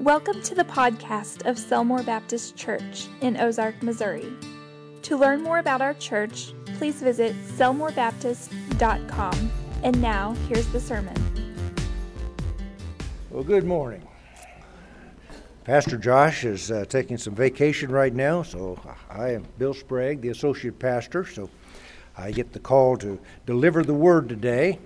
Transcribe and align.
Welcome 0.00 0.40
to 0.44 0.54
the 0.54 0.64
podcast 0.64 1.44
of 1.44 1.56
Selmore 1.56 2.06
Baptist 2.06 2.56
Church 2.56 3.06
in 3.20 3.36
Ozark, 3.36 3.82
Missouri. 3.82 4.32
To 5.02 5.14
learn 5.14 5.42
more 5.42 5.58
about 5.58 5.82
our 5.82 5.92
church, 5.92 6.54
please 6.78 7.02
visit 7.02 7.36
selmorebaptist.com. 7.58 9.52
And 9.82 10.00
now, 10.00 10.32
here's 10.48 10.66
the 10.68 10.80
sermon. 10.80 11.14
Well, 13.28 13.44
good 13.44 13.64
morning. 13.64 14.08
Pastor 15.64 15.98
Josh 15.98 16.46
is 16.46 16.70
uh, 16.70 16.86
taking 16.88 17.18
some 17.18 17.34
vacation 17.34 17.90
right 17.90 18.14
now, 18.14 18.42
so 18.42 18.80
I 19.10 19.32
am 19.32 19.44
Bill 19.58 19.74
Sprague, 19.74 20.22
the 20.22 20.30
associate 20.30 20.78
pastor, 20.78 21.26
so 21.26 21.50
I 22.16 22.30
get 22.30 22.54
the 22.54 22.58
call 22.58 22.96
to 22.96 23.20
deliver 23.44 23.84
the 23.84 23.92
word 23.92 24.30
today. 24.30 24.78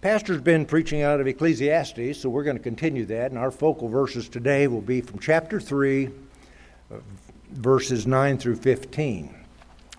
Pastor's 0.00 0.40
been 0.40 0.64
preaching 0.64 1.02
out 1.02 1.20
of 1.20 1.26
Ecclesiastes, 1.26 2.20
so 2.20 2.28
we're 2.28 2.44
going 2.44 2.56
to 2.56 2.62
continue 2.62 3.04
that. 3.06 3.32
And 3.32 3.38
our 3.38 3.50
focal 3.50 3.88
verses 3.88 4.28
today 4.28 4.68
will 4.68 4.80
be 4.80 5.00
from 5.00 5.18
chapter 5.18 5.58
3, 5.58 6.06
uh, 6.06 6.10
verses 7.50 8.06
9 8.06 8.38
through 8.38 8.56
15. 8.56 9.34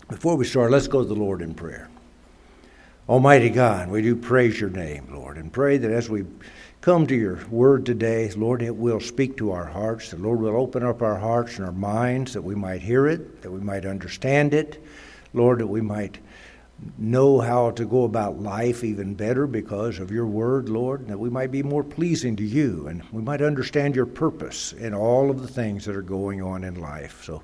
Before 0.07 0.37
we 0.37 0.45
start, 0.45 0.71
let's 0.71 0.87
go 0.87 1.01
to 1.01 1.07
the 1.07 1.13
Lord 1.13 1.41
in 1.41 1.53
prayer. 1.53 1.89
Almighty 3.09 3.49
God, 3.49 3.89
we 3.89 4.01
do 4.01 4.15
praise 4.15 4.57
your 4.57 4.69
name, 4.69 5.05
Lord, 5.11 5.35
and 5.35 5.51
pray 5.51 5.77
that 5.77 5.91
as 5.91 6.09
we 6.09 6.23
come 6.79 7.05
to 7.07 7.15
your 7.15 7.45
word 7.47 7.85
today, 7.85 8.31
Lord, 8.31 8.61
it 8.61 8.73
will 8.73 9.01
speak 9.01 9.35
to 9.37 9.51
our 9.51 9.65
hearts. 9.65 10.11
The 10.11 10.17
Lord 10.17 10.39
will 10.39 10.55
open 10.55 10.81
up 10.81 11.01
our 11.01 11.17
hearts 11.17 11.57
and 11.57 11.65
our 11.65 11.73
minds 11.73 12.31
that 12.31 12.41
we 12.41 12.55
might 12.55 12.81
hear 12.81 13.07
it, 13.07 13.41
that 13.41 13.51
we 13.51 13.59
might 13.59 13.85
understand 13.85 14.53
it, 14.53 14.81
Lord, 15.33 15.59
that 15.59 15.67
we 15.67 15.81
might 15.81 16.19
know 16.97 17.39
how 17.39 17.71
to 17.71 17.85
go 17.85 18.03
about 18.03 18.39
life 18.39 18.83
even 18.83 19.13
better 19.13 19.47
because 19.47 19.99
of 19.99 20.11
your 20.11 20.25
word, 20.25 20.69
Lord, 20.69 21.07
that 21.07 21.19
we 21.19 21.29
might 21.29 21.51
be 21.51 21.63
more 21.63 21.83
pleasing 21.83 22.35
to 22.37 22.43
you 22.43 22.87
and 22.87 23.03
we 23.11 23.21
might 23.21 23.41
understand 23.41 23.95
your 23.95 24.05
purpose 24.05 24.73
in 24.73 24.93
all 24.93 25.29
of 25.29 25.41
the 25.41 25.47
things 25.47 25.85
that 25.85 25.95
are 25.95 26.01
going 26.01 26.41
on 26.41 26.63
in 26.63 26.75
life. 26.75 27.23
So, 27.23 27.41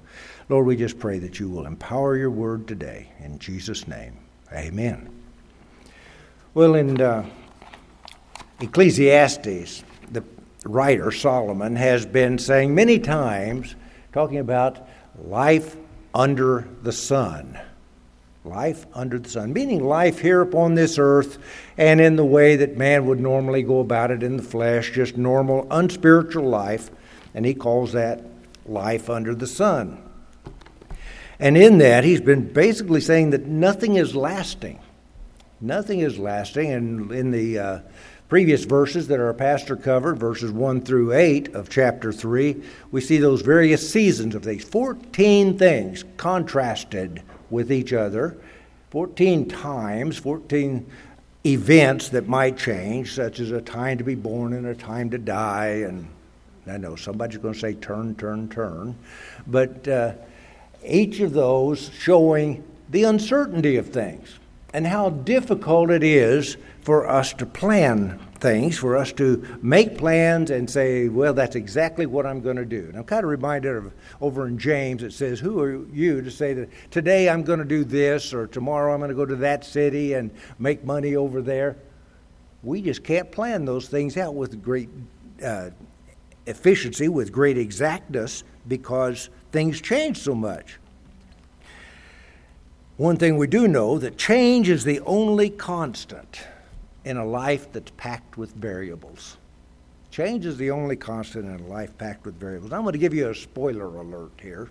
Lord, 0.50 0.66
we 0.66 0.76
just 0.76 1.00
pray 1.00 1.20
that 1.20 1.40
you 1.40 1.50
will 1.50 1.66
empower 1.66 2.18
your 2.18 2.30
word 2.30 2.68
today. 2.68 3.10
In 3.20 3.40
Jesus' 3.40 3.88
name, 3.88 4.18
amen. 4.54 5.10
Well, 6.54 6.76
in 6.76 7.02
uh, 7.02 7.26
Ecclesiastes, 8.62 9.84
the 10.12 10.24
writer 10.66 11.12
Solomon 11.12 11.76
has 11.76 12.06
been 12.06 12.38
saying 12.38 12.74
many 12.74 13.00
times, 13.00 13.76
talking 14.14 14.38
about 14.38 14.88
life 15.18 15.76
under 16.14 16.68
the 16.82 16.94
sun 16.94 17.60
life 18.46 18.86
under 18.94 19.18
the 19.18 19.30
sun, 19.30 19.54
meaning 19.54 19.84
life 19.84 20.20
here 20.20 20.42
upon 20.42 20.76
this 20.76 20.98
earth 20.98 21.38
and 21.78 22.00
in 22.00 22.16
the 22.16 22.26
way 22.26 22.56
that 22.56 22.78
man 22.78 23.06
would 23.06 23.20
normally 23.20 23.64
go 23.64 23.80
about 23.80 24.12
it 24.12 24.24
in 24.24 24.38
the 24.38 24.44
flesh, 24.44 24.92
just 24.92 25.18
normal, 25.18 25.68
unspiritual 25.72 26.48
life. 26.48 26.90
And 27.34 27.46
he 27.46 27.54
calls 27.54 27.94
that 27.94 28.24
life 28.66 29.10
under 29.10 29.36
the 29.36 29.48
sun. 29.48 30.02
And 31.40 31.58
in 31.58 31.80
that, 31.80 32.04
he's 32.04 32.22
been 32.22 32.54
basically 32.54 33.02
saying 33.02 33.32
that 33.32 33.46
nothing 33.46 33.96
is 33.96 34.16
lasting. 34.16 34.80
Nothing 35.60 36.00
is 36.00 36.18
lasting. 36.18 36.72
And 36.72 37.12
in 37.12 37.32
the 37.32 37.60
uh, 37.60 37.80
previous 38.30 38.64
verses 38.64 39.08
that 39.10 39.20
our 39.20 39.34
pastor 39.34 39.76
covered, 39.76 40.18
verses 40.18 40.52
1 40.52 40.82
through 40.82 41.14
8 41.14 41.54
of 41.54 41.70
chapter 41.70 42.14
3, 42.14 42.64
we 42.92 43.02
see 43.02 43.18
those 43.18 43.42
various 43.42 43.90
seasons 43.90 44.34
of 44.34 44.46
these 44.46 44.64
14 44.64 45.58
things 45.58 46.06
contrasted 46.16 47.22
with 47.50 47.72
each 47.72 47.94
other 47.94 48.38
14 48.92 49.48
times, 49.48 50.18
14 50.18 50.90
events 51.46 52.10
that 52.10 52.28
might 52.28 52.58
change, 52.58 53.14
such 53.14 53.40
as 53.40 53.52
a 53.52 53.62
time 53.62 53.98
to 53.98 54.04
be 54.04 54.16
born 54.16 54.54
and 54.54 54.66
a 54.66 54.76
time 54.76 55.10
to 55.10 55.18
die. 55.18 55.84
And 55.86 56.08
I 56.66 56.78
know 56.78 56.96
somebody's 56.96 57.38
going 57.38 57.54
to 57.54 57.60
say 57.60 57.74
turn, 57.74 58.16
turn, 58.16 58.50
turn. 58.50 58.96
But 59.46 59.88
uh, 59.88 60.14
each 60.86 61.20
of 61.20 61.34
those 61.34 61.90
showing 61.90 62.64
the 62.90 63.04
uncertainty 63.04 63.78
of 63.78 63.90
things 63.90 64.40
and 64.74 64.88
how 64.88 65.10
difficult 65.10 65.90
it 65.92 66.04
is 66.04 66.58
for 66.82 67.08
us 67.08 67.34
to 67.34 67.46
plan 67.46 68.20
things, 68.46 68.78
for 68.78 68.96
us 68.96 69.12
to 69.12 69.44
make 69.64 69.98
plans 69.98 70.52
and 70.52 70.70
say, 70.70 71.10
well, 71.10 71.34
that's 71.34 71.56
exactly 71.56 72.06
what 72.06 72.28
I'm 72.28 72.42
going 72.42 72.58
to 72.58 72.66
do. 72.66 72.86
And 72.90 72.96
I'm 72.96 73.04
kind 73.04 73.24
of 73.24 73.30
reminded 73.32 73.76
of 73.76 73.92
over 74.22 74.46
in 74.46 74.60
James, 74.60 75.02
it 75.02 75.14
says, 75.14 75.40
Who 75.40 75.60
are 75.62 75.84
you 75.88 76.22
to 76.22 76.30
say 76.30 76.54
that 76.54 76.70
today 76.92 77.28
I'm 77.28 77.42
going 77.42 77.58
to 77.58 77.66
do 77.66 77.84
this 77.84 78.36
or 78.36 78.46
tomorrow 78.46 78.94
I'm 78.94 79.00
going 79.00 79.10
to 79.10 79.16
go 79.16 79.26
to 79.26 79.36
that 79.38 79.66
city 79.66 80.14
and 80.14 80.30
make 80.60 80.84
money 80.84 81.16
over 81.16 81.42
there? 81.42 81.76
We 82.62 82.84
just 82.84 83.04
can't 83.04 83.32
plan 83.32 83.66
those 83.66 83.88
things 83.88 84.16
out 84.16 84.36
with 84.36 84.62
great 84.62 84.90
uh, 85.44 85.72
efficiency, 86.46 87.10
with 87.10 87.32
great 87.32 87.58
exactness, 87.58 88.44
because 88.68 89.30
things 89.52 89.82
change 89.82 90.20
so 90.20 90.36
much. 90.36 90.78
One 92.98 93.18
thing 93.18 93.38
we 93.38 93.48
do 93.48 93.68
know 93.68 93.98
that 93.98 94.20
change 94.20 94.70
is 94.70 94.84
the 94.84 95.00
only 95.00 95.50
constant 95.50 96.42
in 97.06 97.18
a 97.18 97.26
life 97.26 97.72
that's 97.72 97.92
packed 97.98 98.38
with 98.38 98.52
variables. 98.54 99.38
Change 100.12 100.46
is 100.46 100.58
the 100.58 100.72
only 100.72 100.96
constant 100.96 101.46
in 101.46 101.66
a 101.66 101.70
life 101.70 101.98
packed 101.98 102.26
with 102.26 102.40
variables. 102.40 102.74
I'm 102.74 102.82
going 102.82 102.94
to 102.94 103.00
give 103.00 103.14
you 103.14 103.30
a 103.30 103.36
spoiler 103.36 103.86
alert 103.86 104.32
here. 104.42 104.70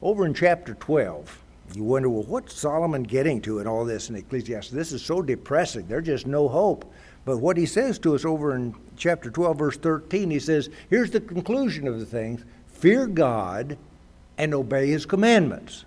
Over 0.00 0.24
in 0.24 0.34
chapter 0.34 0.74
12, 0.74 1.42
you 1.74 1.82
wonder, 1.82 2.08
well, 2.08 2.22
what's 2.22 2.54
Solomon 2.54 3.02
getting 3.02 3.40
to 3.42 3.58
in 3.58 3.66
all 3.66 3.84
this 3.84 4.08
in 4.08 4.16
Ecclesiastes? 4.16 4.70
This 4.70 4.92
is 4.92 5.02
so 5.02 5.20
depressing. 5.20 5.86
There's 5.88 6.06
just 6.06 6.26
no 6.26 6.48
hope. 6.48 6.90
But 7.24 7.38
what 7.38 7.56
he 7.56 7.66
says 7.66 7.98
to 8.00 8.14
us 8.14 8.24
over 8.24 8.54
in 8.54 8.74
chapter 8.96 9.30
12, 9.30 9.58
verse 9.58 9.76
13, 9.76 10.30
he 10.30 10.38
says, 10.38 10.70
here's 10.88 11.10
the 11.10 11.20
conclusion 11.20 11.88
of 11.88 11.98
the 11.98 12.06
things 12.06 12.44
fear 12.68 13.06
God 13.06 13.76
and 14.38 14.54
obey 14.54 14.86
his 14.86 15.04
commandments. 15.04 15.84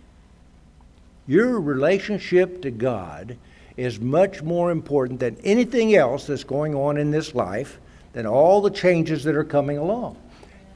Your 1.26 1.62
relationship 1.62 2.62
to 2.64 2.72
God 2.72 3.38
is 3.78 4.00
much 4.00 4.42
more 4.42 4.72
important 4.72 5.20
than 5.20 5.38
anything 5.44 5.96
else 5.96 6.28
that's 6.28 6.44
going 6.44 6.76
on 6.76 6.98
in 6.98 7.12
this 7.12 7.34
life, 7.34 7.80
than 8.14 8.26
all 8.26 8.62
the 8.62 8.70
changes 8.70 9.24
that 9.24 9.36
are 9.36 9.44
coming 9.44 9.78
along. 9.78 10.18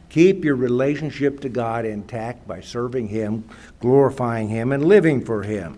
Keep 0.09 0.45
your 0.45 0.55
relationship 0.55 1.41
to 1.41 1.49
God 1.49 1.85
intact 1.85 2.47
by 2.47 2.61
serving 2.61 3.09
Him, 3.09 3.43
glorifying 3.81 4.47
Him, 4.47 4.71
and 4.71 4.85
living 4.85 5.23
for 5.23 5.43
Him. 5.43 5.77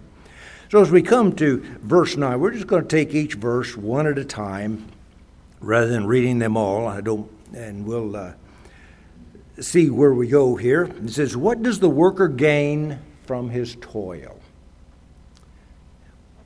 So, 0.70 0.82
as 0.82 0.92
we 0.92 1.02
come 1.02 1.34
to 1.38 1.58
verse 1.82 2.18
9, 2.18 2.40
we're 2.40 2.52
just 2.52 2.68
going 2.68 2.84
to 2.84 2.88
take 2.88 3.16
each 3.16 3.36
verse 3.36 3.76
one 3.76 4.06
at 4.06 4.18
a 4.18 4.26
time 4.26 4.86
rather 5.60 5.88
than 5.88 6.06
reading 6.06 6.40
them 6.40 6.58
all. 6.58 6.88
I 6.88 7.02
don't, 7.02 7.32
and 7.54 7.86
we'll 7.86 8.16
uh, 8.16 8.34
see 9.60 9.90
where 9.90 10.14
we 10.14 10.28
go 10.28 10.56
here. 10.56 10.84
It 10.84 11.12
says, 11.12 11.36
What 11.38 11.64
does 11.64 11.80
the 11.80 11.90
worker 11.90 12.28
gain 12.28 13.00
from 13.26 13.50
his 13.50 13.78
toil? 13.82 14.40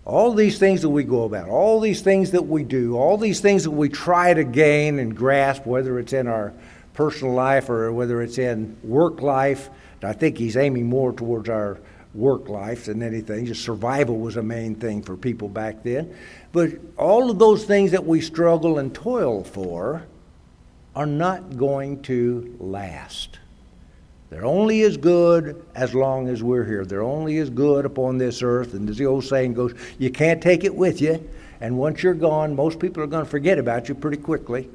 All 0.06 0.34
these 0.34 0.58
things 0.58 0.82
that 0.82 0.90
we 0.90 1.04
go 1.04 1.24
about, 1.24 1.48
all 1.48 1.80
these 1.80 2.02
things 2.02 2.32
that 2.32 2.48
we 2.48 2.64
do, 2.64 2.98
all 2.98 3.18
these 3.18 3.40
things 3.40 3.64
that 3.64 3.72
we 3.72 3.90
try 3.90 4.34
to 4.34 4.44
gain 4.44 5.00
and 5.00 5.16
grasp, 5.16 5.66
whether 5.66 6.00
it's 6.00 6.14
in 6.14 6.28
our 6.28 6.54
personal 6.94 7.34
life 7.34 7.70
or 7.70 7.92
whether 7.92 8.22
it's 8.22 8.38
in 8.38 8.76
work 8.84 9.22
life. 9.22 9.70
I 10.04 10.14
think 10.14 10.38
he's 10.38 10.58
aiming 10.58 10.88
more 10.88 11.14
towards 11.14 11.50
our 11.50 11.80
work 12.14 12.50
life 12.50 12.86
than 12.86 13.04
anything. 13.04 13.46
Just 13.46 13.64
survival 13.64 14.18
was 14.18 14.36
a 14.36 14.44
main 14.44 14.76
thing 14.76 15.04
for 15.04 15.16
people 15.16 15.48
back 15.48 15.84
then. 15.84 16.16
But 16.52 16.72
all 16.98 17.30
of 17.30 17.40
those 17.40 17.66
things 17.66 17.92
that 17.92 18.06
we 18.06 18.22
struggle 18.22 18.80
and 18.80 18.94
toil 18.94 19.44
for 19.44 20.04
are 20.96 21.06
not 21.06 21.58
going 21.58 22.02
to 22.04 22.56
last. 22.60 23.40
They're 24.31 24.46
only 24.46 24.84
as 24.84 24.96
good 24.96 25.62
as 25.75 25.94
long 25.94 26.30
as 26.30 26.42
we're 26.42 26.64
here. 26.64 26.86
They're 26.86 27.03
only 27.03 27.38
as 27.40 27.50
good 27.50 27.84
upon 27.84 28.18
this 28.18 28.42
earth. 28.42 28.74
And 28.74 28.90
as 28.90 28.97
the 28.97 29.06
old 29.06 29.25
saying 29.25 29.56
goes, 29.56 29.74
you 30.00 30.09
can't 30.09 30.42
take 30.42 30.64
it 30.64 30.74
with 30.74 31.02
you. 31.02 31.30
And 31.59 31.78
once 31.78 32.02
you're 32.02 32.14
gone, 32.14 32.56
most 32.56 32.80
people 32.80 33.03
are 33.03 33.08
going 33.08 33.25
to 33.25 33.30
forget 33.30 33.59
about 33.59 33.90
you 33.90 33.94
pretty 33.94 34.16
quickly. 34.16 34.70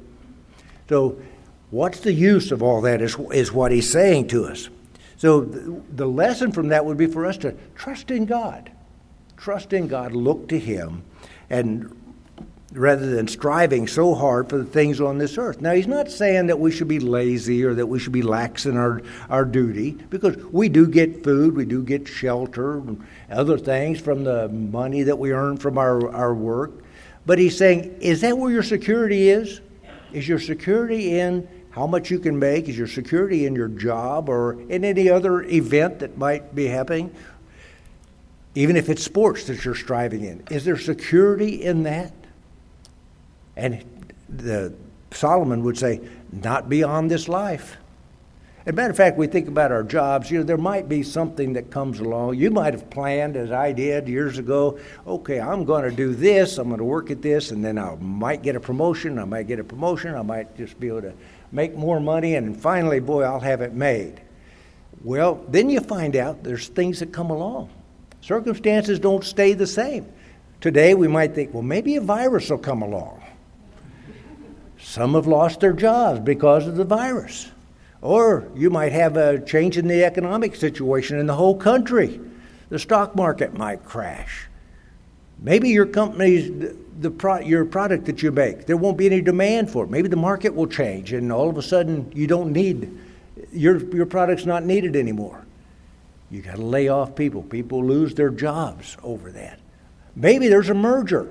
So, 0.87 1.19
what's 1.71 2.01
the 2.01 2.13
use 2.13 2.51
of 2.51 2.61
all 2.61 2.81
that 2.81 3.01
is, 3.01 3.17
is 3.33 3.51
what 3.51 3.71
he's 3.71 3.91
saying 3.91 4.27
to 4.27 4.45
us. 4.45 4.69
So, 5.17 5.41
the 5.41 6.07
lesson 6.07 6.51
from 6.51 6.67
that 6.67 6.85
would 6.85 6.97
be 6.97 7.07
for 7.07 7.25
us 7.25 7.37
to 7.39 7.55
trust 7.75 8.11
in 8.11 8.27
God. 8.27 8.71
Trust 9.37 9.73
in 9.73 9.87
God, 9.87 10.13
look 10.13 10.47
to 10.49 10.59
Him, 10.59 11.03
and 11.49 11.95
rather 12.73 13.15
than 13.15 13.27
striving 13.27 13.87
so 13.87 14.13
hard 14.13 14.49
for 14.49 14.57
the 14.57 14.65
things 14.65 14.99
on 14.99 15.17
this 15.17 15.37
earth. 15.37 15.61
Now, 15.61 15.73
he's 15.73 15.87
not 15.87 16.11
saying 16.11 16.47
that 16.47 16.59
we 16.59 16.69
should 16.69 16.89
be 16.89 16.99
lazy 16.99 17.63
or 17.63 17.73
that 17.73 17.87
we 17.87 17.97
should 17.97 18.11
be 18.11 18.21
lax 18.21 18.65
in 18.65 18.75
our, 18.75 19.01
our 19.29 19.45
duty, 19.45 19.91
because 20.09 20.35
we 20.51 20.67
do 20.67 20.85
get 20.85 21.23
food, 21.23 21.55
we 21.55 21.65
do 21.65 21.81
get 21.81 22.07
shelter, 22.07 22.79
and 22.79 23.05
other 23.31 23.57
things 23.57 24.01
from 24.01 24.23
the 24.25 24.49
money 24.49 25.03
that 25.03 25.17
we 25.17 25.31
earn 25.31 25.55
from 25.57 25.77
our, 25.77 26.13
our 26.13 26.33
work. 26.33 26.71
But 27.25 27.39
he's 27.39 27.57
saying, 27.57 27.97
is 28.01 28.21
that 28.21 28.37
where 28.37 28.51
your 28.51 28.63
security 28.63 29.29
is? 29.29 29.61
Is 30.11 30.27
your 30.27 30.39
security 30.39 31.19
in 31.19 31.47
how 31.71 31.87
much 31.87 32.09
you 32.09 32.19
can 32.19 32.37
make? 32.37 32.67
Is 32.67 32.77
your 32.77 32.87
security 32.87 33.45
in 33.45 33.55
your 33.55 33.67
job 33.67 34.29
or 34.29 34.59
in 34.69 34.83
any 34.83 35.09
other 35.09 35.43
event 35.43 35.99
that 35.99 36.17
might 36.17 36.53
be 36.55 36.67
happening? 36.67 37.13
Even 38.55 38.75
if 38.75 38.89
it's 38.89 39.03
sports 39.03 39.45
that 39.45 39.63
you're 39.63 39.75
striving 39.75 40.23
in, 40.23 40.43
is 40.49 40.65
there 40.65 40.77
security 40.77 41.63
in 41.63 41.83
that? 41.83 42.11
And 43.57 43.83
the 44.29 44.73
Solomon 45.11 45.63
would 45.63 45.77
say, 45.77 45.99
not 46.31 46.69
beyond 46.69 47.09
this 47.09 47.27
life. 47.27 47.77
As 48.65 48.73
a 48.73 48.75
matter 48.75 48.91
of 48.91 48.97
fact, 48.97 49.17
we 49.17 49.27
think 49.27 49.47
about 49.47 49.71
our 49.71 49.81
jobs, 49.81 50.29
you 50.29 50.39
know, 50.39 50.43
there 50.43 50.57
might 50.57 50.89
be 50.89 51.01
something 51.01 51.53
that 51.53 51.71
comes 51.71 52.01
along. 52.01 52.35
You 52.35 52.51
might 52.51 52.73
have 52.73 52.89
planned, 52.89 53.37
as 53.37 53.49
I 53.49 53.71
did 53.71 54.09
years 54.09 54.37
ago, 54.37 54.77
okay, 55.07 55.39
I'm 55.39 55.63
going 55.63 55.89
to 55.89 55.95
do 55.95 56.13
this, 56.13 56.57
I'm 56.57 56.67
going 56.67 56.79
to 56.79 56.83
work 56.83 57.09
at 57.09 57.21
this, 57.21 57.51
and 57.51 57.63
then 57.63 57.77
I 57.77 57.95
might 57.95 58.43
get 58.43 58.57
a 58.57 58.59
promotion, 58.59 59.17
I 59.19 59.23
might 59.23 59.47
get 59.47 59.59
a 59.59 59.63
promotion, 59.63 60.13
I 60.13 60.21
might 60.21 60.55
just 60.57 60.77
be 60.81 60.89
able 60.89 61.03
to 61.03 61.13
make 61.53 61.75
more 61.75 62.01
money, 62.01 62.35
and 62.35 62.59
finally, 62.59 62.99
boy, 62.99 63.23
I'll 63.23 63.39
have 63.39 63.61
it 63.61 63.73
made. 63.73 64.19
Well, 65.01 65.41
then 65.47 65.69
you 65.69 65.79
find 65.79 66.17
out 66.17 66.43
there's 66.43 66.67
things 66.67 66.99
that 66.99 67.13
come 67.13 67.29
along. 67.29 67.69
Circumstances 68.19 68.99
don't 68.99 69.23
stay 69.23 69.53
the 69.53 69.67
same. 69.67 70.11
Today, 70.59 70.93
we 70.93 71.07
might 71.07 71.33
think, 71.33 71.53
well, 71.53 71.63
maybe 71.63 71.95
a 71.95 72.01
virus 72.01 72.49
will 72.49 72.57
come 72.57 72.81
along. 72.81 73.23
Some 74.87 75.15
have 75.15 75.27
lost 75.27 75.59
their 75.59 75.73
jobs 75.73 76.21
because 76.21 76.65
of 76.65 76.77
the 76.77 76.85
virus. 76.85 77.51
Or 78.01 78.47
you 78.55 78.69
might 78.69 78.93
have 78.93 79.17
a 79.17 79.37
change 79.41 79.77
in 79.77 79.85
the 79.85 80.05
economic 80.05 80.55
situation 80.55 81.19
in 81.19 81.27
the 81.27 81.35
whole 81.35 81.57
country. 81.57 82.21
The 82.69 82.79
stock 82.79 83.13
market 83.13 83.53
might 83.53 83.83
crash. 83.83 84.47
Maybe 85.39 85.69
your 85.69 85.87
company's 85.87 86.73
the 87.01 87.11
pro, 87.11 87.39
your 87.39 87.65
product 87.65 88.05
that 88.05 88.23
you 88.23 88.31
make, 88.31 88.65
there 88.65 88.77
won't 88.77 88.97
be 88.97 89.07
any 89.07 89.19
demand 89.19 89.69
for 89.69 89.83
it. 89.83 89.89
Maybe 89.89 90.07
the 90.07 90.15
market 90.15 90.55
will 90.55 90.67
change, 90.67 91.11
and 91.11 91.33
all 91.33 91.49
of 91.49 91.57
a 91.57 91.61
sudden 91.61 92.09
you 92.15 92.25
don't 92.25 92.53
need 92.53 92.97
your 93.51 93.79
your 93.93 94.05
product's 94.05 94.45
not 94.45 94.63
needed 94.63 94.95
anymore. 94.95 95.45
You 96.31 96.41
got 96.41 96.55
to 96.55 96.63
lay 96.63 96.87
off 96.87 97.13
people. 97.13 97.43
People 97.43 97.85
lose 97.85 98.15
their 98.15 98.29
jobs 98.29 98.95
over 99.03 99.31
that. 99.33 99.59
Maybe 100.15 100.47
there's 100.47 100.69
a 100.69 100.73
merger. 100.73 101.27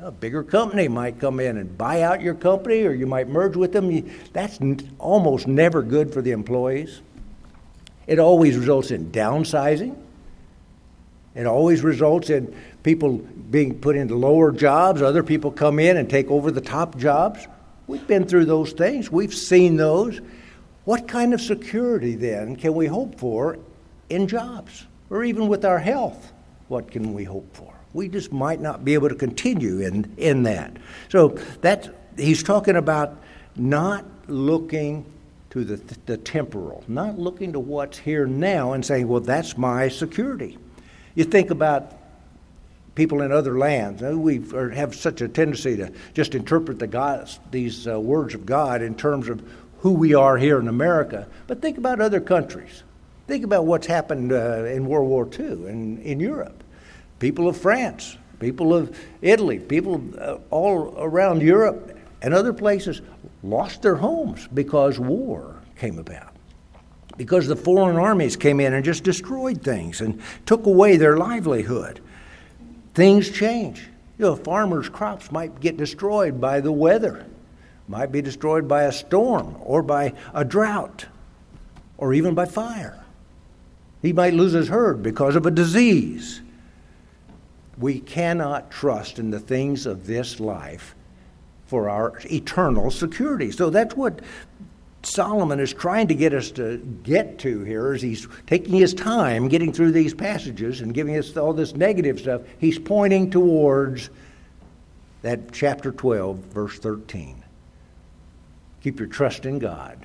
A 0.00 0.12
bigger 0.12 0.44
company 0.44 0.86
might 0.86 1.18
come 1.18 1.40
in 1.40 1.56
and 1.56 1.76
buy 1.76 2.02
out 2.02 2.22
your 2.22 2.34
company, 2.34 2.84
or 2.84 2.92
you 2.92 3.06
might 3.06 3.28
merge 3.28 3.56
with 3.56 3.72
them. 3.72 4.08
That's 4.32 4.58
almost 4.98 5.48
never 5.48 5.82
good 5.82 6.12
for 6.14 6.22
the 6.22 6.30
employees. 6.30 7.00
It 8.06 8.20
always 8.20 8.56
results 8.56 8.92
in 8.92 9.10
downsizing. 9.10 9.96
It 11.34 11.46
always 11.46 11.82
results 11.82 12.30
in 12.30 12.54
people 12.84 13.18
being 13.50 13.78
put 13.80 13.96
into 13.96 14.14
lower 14.14 14.52
jobs. 14.52 15.02
Other 15.02 15.24
people 15.24 15.50
come 15.50 15.80
in 15.80 15.96
and 15.96 16.08
take 16.08 16.30
over 16.30 16.52
the 16.52 16.60
top 16.60 16.96
jobs. 16.96 17.46
We've 17.88 18.06
been 18.06 18.24
through 18.24 18.44
those 18.44 18.72
things, 18.72 19.10
we've 19.10 19.34
seen 19.34 19.76
those. 19.76 20.20
What 20.84 21.08
kind 21.08 21.34
of 21.34 21.40
security 21.40 22.14
then 22.14 22.56
can 22.56 22.72
we 22.74 22.86
hope 22.86 23.18
for 23.18 23.58
in 24.08 24.28
jobs 24.28 24.86
or 25.10 25.24
even 25.24 25.48
with 25.48 25.64
our 25.64 25.78
health? 25.78 26.32
What 26.68 26.90
can 26.90 27.14
we 27.14 27.24
hope 27.24 27.54
for? 27.54 27.77
We 27.92 28.08
just 28.08 28.32
might 28.32 28.60
not 28.60 28.84
be 28.84 28.94
able 28.94 29.08
to 29.08 29.14
continue 29.14 29.80
in, 29.80 30.12
in 30.16 30.42
that. 30.44 30.76
So 31.08 31.28
that 31.62 31.94
he's 32.16 32.42
talking 32.42 32.76
about 32.76 33.16
not 33.56 34.04
looking 34.26 35.04
to 35.50 35.64
the, 35.64 35.76
the 36.06 36.16
temporal, 36.16 36.84
not 36.88 37.18
looking 37.18 37.52
to 37.54 37.60
what's 37.60 37.98
here 37.98 38.26
now 38.26 38.72
and 38.72 38.84
saying, 38.84 39.08
well, 39.08 39.20
that's 39.20 39.56
my 39.56 39.88
security. 39.88 40.58
You 41.14 41.24
think 41.24 41.50
about 41.50 41.94
people 42.94 43.22
in 43.22 43.32
other 43.32 43.56
lands. 43.58 44.02
We 44.02 44.44
have 44.74 44.94
such 44.94 45.20
a 45.20 45.28
tendency 45.28 45.76
to 45.76 45.92
just 46.12 46.34
interpret 46.34 46.78
the 46.78 46.86
God, 46.86 47.30
these 47.50 47.88
uh, 47.88 47.98
words 47.98 48.34
of 48.34 48.44
God 48.44 48.82
in 48.82 48.94
terms 48.94 49.28
of 49.28 49.42
who 49.78 49.92
we 49.92 50.14
are 50.14 50.36
here 50.36 50.58
in 50.58 50.68
America. 50.68 51.26
But 51.46 51.62
think 51.62 51.78
about 51.78 52.00
other 52.00 52.20
countries. 52.20 52.82
Think 53.26 53.44
about 53.44 53.66
what's 53.66 53.86
happened 53.86 54.32
uh, 54.32 54.64
in 54.64 54.86
World 54.86 55.08
War 55.08 55.28
II 55.38 55.68
and 55.68 55.98
in 56.00 56.20
Europe 56.20 56.64
people 57.18 57.48
of 57.48 57.56
France, 57.56 58.16
people 58.40 58.74
of 58.74 58.96
Italy, 59.22 59.58
people 59.58 60.02
uh, 60.18 60.38
all 60.50 60.94
around 60.98 61.42
Europe 61.42 61.96
and 62.22 62.34
other 62.34 62.52
places 62.52 63.02
lost 63.42 63.82
their 63.82 63.96
homes 63.96 64.48
because 64.52 64.98
war 64.98 65.56
came 65.76 65.98
about. 65.98 66.34
Because 67.16 67.46
the 67.46 67.56
foreign 67.56 67.96
armies 67.96 68.36
came 68.36 68.60
in 68.60 68.74
and 68.74 68.84
just 68.84 69.02
destroyed 69.02 69.62
things 69.62 70.00
and 70.00 70.20
took 70.46 70.66
away 70.66 70.96
their 70.96 71.16
livelihood. 71.16 72.00
Things 72.94 73.30
change. 73.30 73.88
You 74.18 74.26
know, 74.26 74.36
farmers' 74.36 74.88
crops 74.88 75.30
might 75.30 75.60
get 75.60 75.76
destroyed 75.76 76.40
by 76.40 76.60
the 76.60 76.72
weather, 76.72 77.26
might 77.86 78.12
be 78.12 78.22
destroyed 78.22 78.68
by 78.68 78.84
a 78.84 78.92
storm 78.92 79.56
or 79.60 79.82
by 79.82 80.12
a 80.34 80.44
drought 80.44 81.06
or 81.96 82.14
even 82.14 82.34
by 82.34 82.44
fire. 82.46 83.04
He 84.02 84.12
might 84.12 84.34
lose 84.34 84.52
his 84.52 84.68
herd 84.68 85.02
because 85.02 85.34
of 85.34 85.46
a 85.46 85.50
disease 85.50 86.40
we 87.78 88.00
cannot 88.00 88.70
trust 88.70 89.18
in 89.18 89.30
the 89.30 89.40
things 89.40 89.86
of 89.86 90.06
this 90.06 90.40
life 90.40 90.94
for 91.66 91.88
our 91.88 92.18
eternal 92.24 92.90
security. 92.90 93.50
So 93.50 93.70
that's 93.70 93.94
what 93.94 94.20
Solomon 95.02 95.60
is 95.60 95.72
trying 95.72 96.08
to 96.08 96.14
get 96.14 96.34
us 96.34 96.50
to 96.52 96.78
get 97.02 97.38
to 97.40 97.62
here 97.62 97.92
as 97.92 98.02
he's 98.02 98.26
taking 98.46 98.74
his 98.74 98.94
time 98.94 99.48
getting 99.48 99.72
through 99.72 99.92
these 99.92 100.12
passages 100.12 100.80
and 100.80 100.92
giving 100.92 101.16
us 101.16 101.36
all 101.36 101.52
this 101.52 101.74
negative 101.74 102.18
stuff. 102.18 102.42
He's 102.58 102.78
pointing 102.78 103.30
towards 103.30 104.10
that 105.22 105.52
chapter 105.52 105.92
12, 105.92 106.38
verse 106.38 106.78
13. 106.78 107.44
Keep 108.82 108.98
your 108.98 109.08
trust 109.08 109.46
in 109.46 109.58
God. 109.58 110.04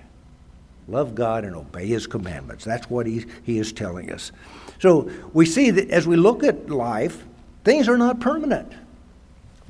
Love 0.88 1.16
God 1.16 1.46
and 1.46 1.56
obey 1.56 1.88
His 1.88 2.08
commandments. 2.08 2.66
That's 2.66 2.90
what 2.90 3.06
he, 3.06 3.26
he 3.44 3.58
is 3.58 3.72
telling 3.72 4.12
us. 4.12 4.32
So 4.80 5.10
we 5.32 5.46
see 5.46 5.70
that 5.72 5.90
as 5.90 6.06
we 6.06 6.18
look 6.18 6.44
at 6.44 6.70
life, 6.70 7.24
Things 7.64 7.88
are 7.88 7.98
not 7.98 8.20
permanent, 8.20 8.72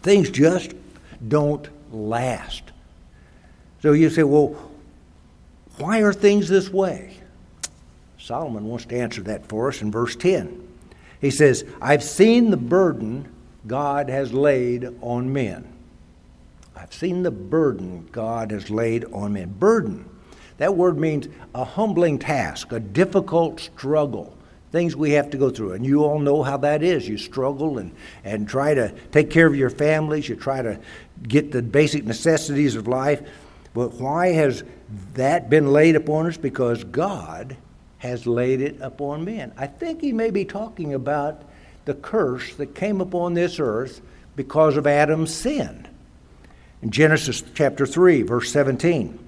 things 0.02 0.30
just 0.30 0.74
don't 1.28 1.68
last. 1.92 2.64
So 3.82 3.92
you 3.92 4.10
say, 4.10 4.24
well, 4.24 4.56
why 5.78 6.02
are 6.02 6.14
things 6.14 6.48
this 6.48 6.70
way? 6.70 7.18
Solomon 8.18 8.66
wants 8.66 8.86
to 8.86 8.96
answer 8.96 9.22
that 9.24 9.46
for 9.48 9.68
us 9.68 9.82
in 9.82 9.92
verse 9.92 10.16
10. 10.16 10.66
He 11.20 11.30
says, 11.30 11.66
I've 11.82 12.04
seen 12.04 12.52
the 12.52 12.58
burden 12.58 13.28
God 13.68 14.10
has 14.10 14.34
laid 14.34 14.88
on 15.02 15.34
men. 15.34 15.68
I've 16.76 16.94
seen 16.94 17.24
the 17.24 17.32
burden 17.32 18.08
God 18.12 18.52
has 18.52 18.70
laid 18.70 19.06
on 19.06 19.34
men. 19.34 19.54
Burden, 19.60 20.10
that 20.58 20.76
word 20.76 20.98
means 20.98 21.28
a 21.54 21.64
humbling 21.64 22.20
task, 22.20 22.72
a 22.72 22.80
difficult 22.80 23.60
struggle, 23.60 24.36
things 24.74 24.96
we 24.96 25.12
have 25.12 25.30
to 25.30 25.38
go 25.38 25.52
through. 25.52 25.74
And 25.74 25.86
you 25.86 26.04
all 26.04 26.18
know 26.18 26.42
how 26.42 26.58
that 26.58 26.82
is. 26.82 27.08
You 27.08 27.20
struggle 27.20 27.78
and, 27.78 27.96
and 28.24 28.50
try 28.50 28.74
to 28.74 28.92
take 29.12 29.30
care 29.30 29.46
of 29.46 29.56
your 29.56 29.70
families, 29.70 30.28
you 30.28 30.36
try 30.36 30.64
to 30.64 30.80
get 31.22 31.52
the 31.52 31.62
basic 31.62 32.04
necessities 32.06 32.76
of 32.76 32.88
life. 32.88 33.22
But 33.76 33.94
why 33.94 34.30
has 34.30 34.64
that 35.14 35.48
been 35.48 35.68
laid 35.72 35.96
upon 35.96 36.26
us? 36.26 36.38
Because 36.38 36.84
God 36.84 37.56
has 38.00 38.26
laid 38.26 38.62
it 38.62 38.82
upon 38.82 39.24
men. 39.24 39.54
I 39.58 39.68
think 39.68 40.02
he 40.02 40.12
may 40.12 40.32
be 40.32 40.44
talking 40.44 40.96
about 40.96 41.44
the 41.86 41.94
curse 41.94 42.56
that 42.56 42.74
came 42.74 43.00
upon 43.00 43.36
this 43.36 43.60
earth 43.60 44.02
because 44.36 44.76
of 44.76 44.88
Adam's 44.88 45.34
sin. 45.34 45.88
In 46.82 46.90
Genesis 46.90 47.44
chapter 47.54 47.86
3, 47.86 48.24
verse 48.24 48.52
17, 48.52 49.20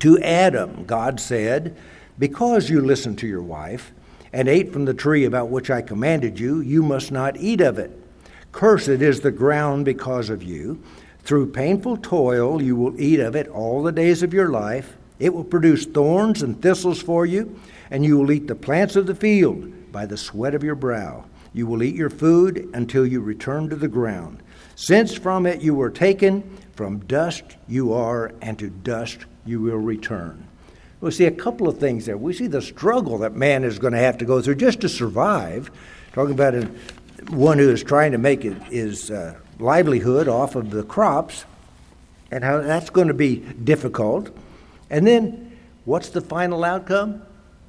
to 0.00 0.18
Adam, 0.20 0.84
God 0.84 1.18
said, 1.18 1.76
Because 2.18 2.68
you 2.68 2.82
listened 2.82 3.18
to 3.20 3.26
your 3.26 3.42
wife 3.42 3.92
and 4.36 4.50
ate 4.50 4.70
from 4.70 4.84
the 4.84 4.92
tree 4.92 5.24
about 5.24 5.48
which 5.48 5.70
I 5.70 5.80
commanded 5.80 6.38
you, 6.38 6.60
you 6.60 6.82
must 6.82 7.10
not 7.10 7.38
eat 7.38 7.62
of 7.62 7.78
it. 7.78 7.90
Cursed 8.52 8.88
is 8.88 9.22
the 9.22 9.30
ground 9.30 9.86
because 9.86 10.28
of 10.28 10.42
you. 10.42 10.78
Through 11.20 11.52
painful 11.52 11.96
toil 11.96 12.60
you 12.60 12.76
will 12.76 13.00
eat 13.00 13.18
of 13.18 13.34
it 13.34 13.48
all 13.48 13.82
the 13.82 13.92
days 13.92 14.22
of 14.22 14.34
your 14.34 14.50
life. 14.50 14.94
It 15.18 15.32
will 15.32 15.42
produce 15.42 15.86
thorns 15.86 16.42
and 16.42 16.60
thistles 16.60 17.00
for 17.00 17.24
you, 17.24 17.58
and 17.90 18.04
you 18.04 18.18
will 18.18 18.30
eat 18.30 18.46
the 18.46 18.54
plants 18.54 18.94
of 18.94 19.06
the 19.06 19.14
field 19.14 19.90
by 19.90 20.04
the 20.04 20.18
sweat 20.18 20.54
of 20.54 20.62
your 20.62 20.74
brow. 20.74 21.24
You 21.54 21.66
will 21.66 21.82
eat 21.82 21.94
your 21.94 22.10
food 22.10 22.68
until 22.74 23.06
you 23.06 23.22
return 23.22 23.70
to 23.70 23.76
the 23.76 23.88
ground. 23.88 24.42
Since 24.74 25.14
from 25.14 25.46
it 25.46 25.62
you 25.62 25.74
were 25.74 25.88
taken, 25.88 26.58
from 26.74 26.98
dust 27.06 27.56
you 27.66 27.94
are, 27.94 28.34
and 28.42 28.58
to 28.58 28.68
dust 28.68 29.24
you 29.46 29.62
will 29.62 29.78
return 29.78 30.46
we 31.00 31.10
see 31.10 31.26
a 31.26 31.30
couple 31.30 31.68
of 31.68 31.78
things 31.78 32.06
there. 32.06 32.16
We 32.16 32.32
see 32.32 32.46
the 32.46 32.62
struggle 32.62 33.18
that 33.18 33.34
man 33.34 33.64
is 33.64 33.78
going 33.78 33.92
to 33.92 33.98
have 33.98 34.18
to 34.18 34.24
go 34.24 34.40
through 34.40 34.56
just 34.56 34.80
to 34.80 34.88
survive. 34.88 35.70
Talking 36.12 36.34
about 36.34 36.54
one 37.30 37.58
who 37.58 37.70
is 37.70 37.82
trying 37.82 38.12
to 38.12 38.18
make 38.18 38.42
his 38.42 39.10
uh, 39.10 39.38
livelihood 39.58 40.28
off 40.28 40.56
of 40.56 40.70
the 40.70 40.82
crops, 40.82 41.44
and 42.30 42.42
how 42.42 42.60
that's 42.60 42.90
going 42.90 43.08
to 43.08 43.14
be 43.14 43.36
difficult. 43.36 44.36
And 44.90 45.06
then, 45.06 45.58
what's 45.84 46.10
the 46.10 46.20
final 46.20 46.64
outcome? 46.64 47.22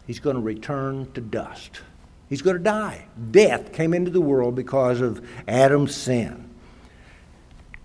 He's 0.06 0.20
going 0.20 0.36
to 0.36 0.42
return 0.42 1.12
to 1.14 1.22
dust. 1.22 1.82
He's 2.30 2.42
going 2.42 2.58
to 2.58 2.64
die. 2.64 3.08
Death 3.32 3.74
came 3.74 3.94
into 3.94 4.12
the 4.12 4.22
world 4.22 4.56
because 4.56 5.02
of 5.02 5.26
Adam's 5.48 5.96
sin. 5.96 6.50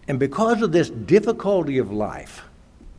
And 0.08 0.18
because 0.18 0.62
of 0.62 0.72
this 0.72 0.90
difficulty 0.90 1.78
of 1.78 1.92
life, 1.92 2.42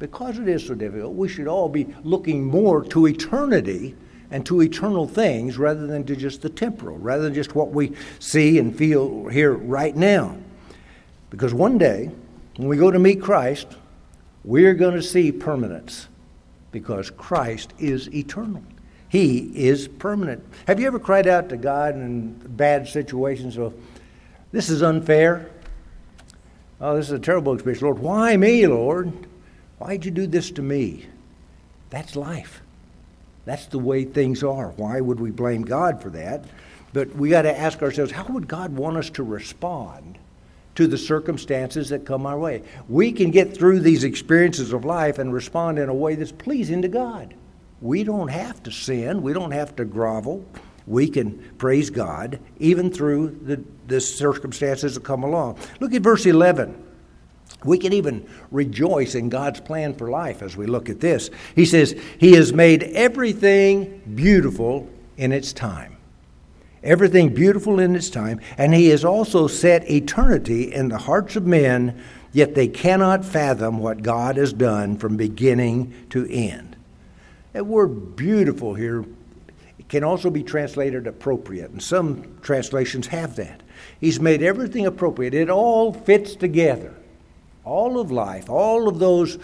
because 0.04 0.38
it 0.38 0.50
is 0.50 0.68
so 0.68 0.76
difficult, 0.76 1.16
we 1.16 1.30
should 1.30 1.48
all 1.48 1.70
be 1.70 1.88
looking 2.04 2.44
more 2.44 2.84
to 2.84 3.08
eternity 3.08 3.96
and 4.32 4.46
to 4.46 4.62
eternal 4.62 5.08
things 5.08 5.58
rather 5.58 5.88
than 5.88 6.04
to 6.04 6.14
just 6.14 6.42
the 6.42 6.50
temporal, 6.50 6.98
rather 6.98 7.24
than 7.24 7.34
just 7.34 7.56
what 7.56 7.72
we 7.72 7.96
see 8.20 8.60
and 8.60 8.78
feel 8.78 9.30
here 9.30 9.54
right 9.54 9.96
now. 9.96 10.36
Because 11.30 11.54
one 11.54 11.78
day, 11.78 12.12
when 12.58 12.68
we 12.68 12.76
go 12.76 12.92
to 12.92 13.00
meet 13.00 13.22
Christ, 13.22 13.78
we're 14.44 14.74
going 14.74 14.96
to 14.96 15.02
see 15.02 15.32
permanence 15.32 16.10
because 16.74 17.10
Christ 17.10 17.72
is 17.80 18.14
eternal. 18.14 18.62
He 19.08 19.54
is 19.56 19.88
permanent. 19.88 20.44
Have 20.68 20.82
you 20.82 20.88
ever 20.88 21.00
cried 21.00 21.28
out 21.28 21.48
to 21.48 21.56
God 21.56 21.96
in 21.96 22.34
bad 22.58 22.90
situations? 22.90 23.58
Well, 23.58 23.74
this 24.52 24.70
is 24.70 24.84
unfair. 24.84 25.50
Oh, 26.82 26.98
this 26.98 27.06
is 27.06 27.14
a 27.14 27.20
terrible 27.20 27.54
experience. 27.54 27.82
Lord, 27.82 28.00
why 28.00 28.36
me, 28.36 28.68
Lord? 28.68 29.30
Why'd 29.84 30.06
you 30.06 30.12
do 30.12 30.28
this 30.28 30.50
to 30.52 30.62
me? 30.62 31.08
That's 31.90 32.16
life. 32.16 32.62
That's 33.44 33.66
the 33.66 33.80
way 33.80 34.06
things 34.06 34.42
are. 34.42 34.70
Why 34.78 35.02
would 35.02 35.20
we 35.20 35.30
blame 35.30 35.64
God 35.64 36.02
for 36.02 36.10
that? 36.12 36.46
But 36.94 37.14
we 37.18 37.30
got 37.30 37.42
to 37.42 37.60
ask 37.60 37.82
ourselves 37.82 38.10
how 38.10 38.26
would 38.28 38.48
God 38.48 38.78
want 38.78 38.96
us 38.96 39.10
to 39.10 39.24
respond 39.24 40.18
to 40.76 40.88
the 40.88 40.98
circumstances 40.98 41.90
that 41.90 42.06
come 42.06 42.26
our 42.26 42.40
way? 42.40 42.64
We 42.88 43.12
can 43.12 43.30
get 43.30 43.58
through 43.58 43.82
these 43.82 44.06
experiences 44.06 44.72
of 44.72 44.86
life 44.86 45.20
and 45.20 45.34
respond 45.34 45.78
in 45.78 45.90
a 45.90 45.94
way 45.94 46.16
that's 46.16 46.32
pleasing 46.32 46.82
to 46.84 46.88
God. 46.88 47.34
We 47.82 48.06
don't 48.06 48.30
have 48.30 48.64
to 48.64 48.72
sin, 48.72 49.22
we 49.22 49.34
don't 49.34 49.52
have 49.52 49.76
to 49.76 49.84
grovel. 49.84 50.46
We 50.88 51.10
can 51.10 51.40
praise 51.58 51.90
God 51.90 52.40
even 52.58 52.90
through 52.90 53.38
the 53.44 53.62
the 53.88 54.00
circumstances 54.00 54.96
that 54.96 55.04
come 55.04 55.24
along. 55.24 55.58
Look 55.82 55.94
at 55.94 56.02
verse 56.02 56.26
11. 56.26 56.93
We 57.66 57.78
can 57.78 57.94
even 57.94 58.28
rejoice 58.52 59.16
in 59.16 59.30
God's 59.30 59.60
plan 59.60 59.94
for 59.94 60.10
life 60.10 60.42
as 60.42 60.58
we 60.58 60.66
look 60.66 60.90
at 60.90 61.00
this. 61.00 61.30
He 61.56 61.66
says, 61.66 62.00
He 62.18 62.34
has 62.34 62.54
made 62.54 62.84
everything 62.84 64.02
beautiful 64.16 64.90
in 65.18 65.32
its 65.32 65.54
time. 65.54 65.98
Everything 66.84 67.34
beautiful 67.34 67.80
in 67.80 67.96
its 67.96 68.10
time. 68.10 68.42
And 68.58 68.74
He 68.74 68.88
has 68.88 69.06
also 69.06 69.48
set 69.48 69.90
eternity 69.90 70.74
in 70.74 70.90
the 70.90 70.98
hearts 70.98 71.36
of 71.36 71.46
men, 71.46 72.02
yet 72.32 72.56
they 72.56 72.68
cannot 72.68 73.24
fathom 73.24 73.80
what 73.80 74.04
God 74.04 74.38
has 74.38 74.52
done 74.52 74.98
from 74.98 75.16
beginning 75.18 75.94
to 76.10 76.28
end. 76.30 76.76
That 77.54 77.68
word 77.68 78.16
beautiful 78.16 78.74
here 78.74 79.06
can 79.88 80.04
also 80.04 80.30
be 80.30 80.44
translated 80.44 81.06
appropriate, 81.06 81.70
and 81.70 81.82
some 81.82 82.38
translations 82.42 83.08
have 83.08 83.36
that. 83.36 83.62
He's 84.00 84.20
made 84.20 84.42
everything 84.42 84.88
appropriate. 84.88 85.34
It 85.34 85.50
all 85.50 85.94
fits 85.94 86.36
together. 86.36 86.96
All 87.66 88.00
of 88.00 88.12
life, 88.12 88.50
all 88.50 88.88
of 88.88 89.00
those 89.00 89.38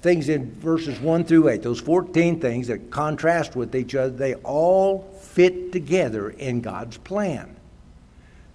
things 0.00 0.28
in 0.28 0.52
verses 0.54 0.98
1 1.00 1.24
through 1.24 1.48
8, 1.48 1.62
those 1.62 1.80
14 1.80 2.40
things 2.40 2.66
that 2.66 2.90
contrast 2.90 3.54
with 3.54 3.74
each 3.74 3.94
other, 3.94 4.10
they 4.10 4.34
all 4.36 5.02
fit 5.20 5.72
together 5.72 6.30
in 6.30 6.60
God's 6.60 6.98
plan. 6.98 7.56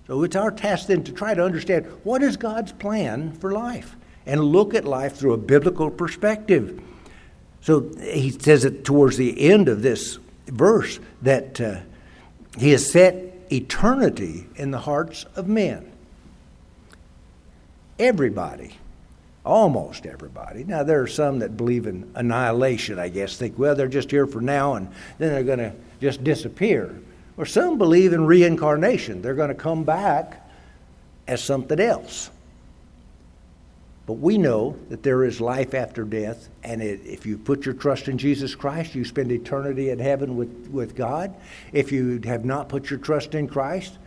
So 0.08 0.24
it's 0.24 0.36
our 0.36 0.52
task 0.52 0.88
then 0.88 1.04
to 1.04 1.12
try 1.12 1.34
to 1.34 1.44
understand 1.44 1.86
what 2.04 2.24
is 2.24 2.38
God's 2.38 2.72
plan 2.72 3.34
for 3.34 3.52
life 3.52 3.96
and 4.26 4.42
look 4.42 4.74
at 4.74 4.86
life 4.86 5.16
through 5.16 5.34
a 5.34 5.38
biblical 5.38 5.90
perspective. 5.90 6.82
So 7.62 7.92
he 8.00 8.32
says 8.32 8.66
it 8.66 8.86
towards 8.86 9.18
the 9.18 9.50
end 9.50 9.68
of 9.70 9.82
this 9.82 10.20
verse 10.48 11.00
that 11.22 11.60
uh, 11.60 11.80
he 12.58 12.72
has 12.72 12.90
set 12.90 13.16
eternity 13.52 14.48
in 14.56 14.72
the 14.72 14.80
hearts 14.80 15.26
of 15.36 15.48
men. 15.48 15.92
Everybody, 18.00 18.76
almost 19.48 20.06
everybody. 20.06 20.64
Now, 20.64 20.84
there 20.84 21.02
are 21.02 21.08
some 21.08 21.40
that 21.40 21.58
believe 21.58 21.88
in 21.88 22.12
annihilation, 22.16 23.00
I 23.00 23.10
guess, 23.10 23.38
think, 23.38 23.58
well, 23.58 23.76
they're 23.76 23.88
just 23.88 24.12
here 24.12 24.28
for 24.28 24.42
now 24.42 24.76
and 24.76 24.88
then 25.18 25.32
they're 25.32 25.44
going 25.44 25.60
to 25.60 25.74
just 26.00 26.24
disappear. 26.24 27.00
Or 27.38 27.46
some 27.46 27.78
believe 27.78 28.14
in 28.14 28.26
reincarnation, 28.26 29.22
they're 29.22 29.36
going 29.36 29.50
to 29.50 29.56
come 29.56 29.84
back 29.84 30.48
as 31.28 31.44
something 31.44 31.80
else. 31.80 32.30
But 34.08 34.14
we 34.14 34.38
know 34.38 34.78
that 34.90 35.04
there 35.04 35.26
is 35.26 35.42
life 35.42 35.74
after 35.74 36.06
death, 36.06 36.48
and 36.64 36.82
it, 36.82 37.02
if 37.06 37.26
you 37.26 37.38
put 37.38 37.66
your 37.66 37.76
trust 37.76 38.08
in 38.08 38.18
Jesus 38.18 38.56
Christ, 38.56 38.96
you 38.96 39.04
spend 39.04 39.34
eternity 39.34 39.90
in 39.90 40.00
heaven 40.00 40.38
with, 40.38 40.70
with 40.72 40.96
God. 40.96 41.36
If 41.74 41.92
you 41.92 42.22
have 42.24 42.46
not 42.46 42.70
put 42.70 42.90
your 42.90 43.00
trust 43.00 43.36
in 43.36 43.50
Christ, 43.50 43.98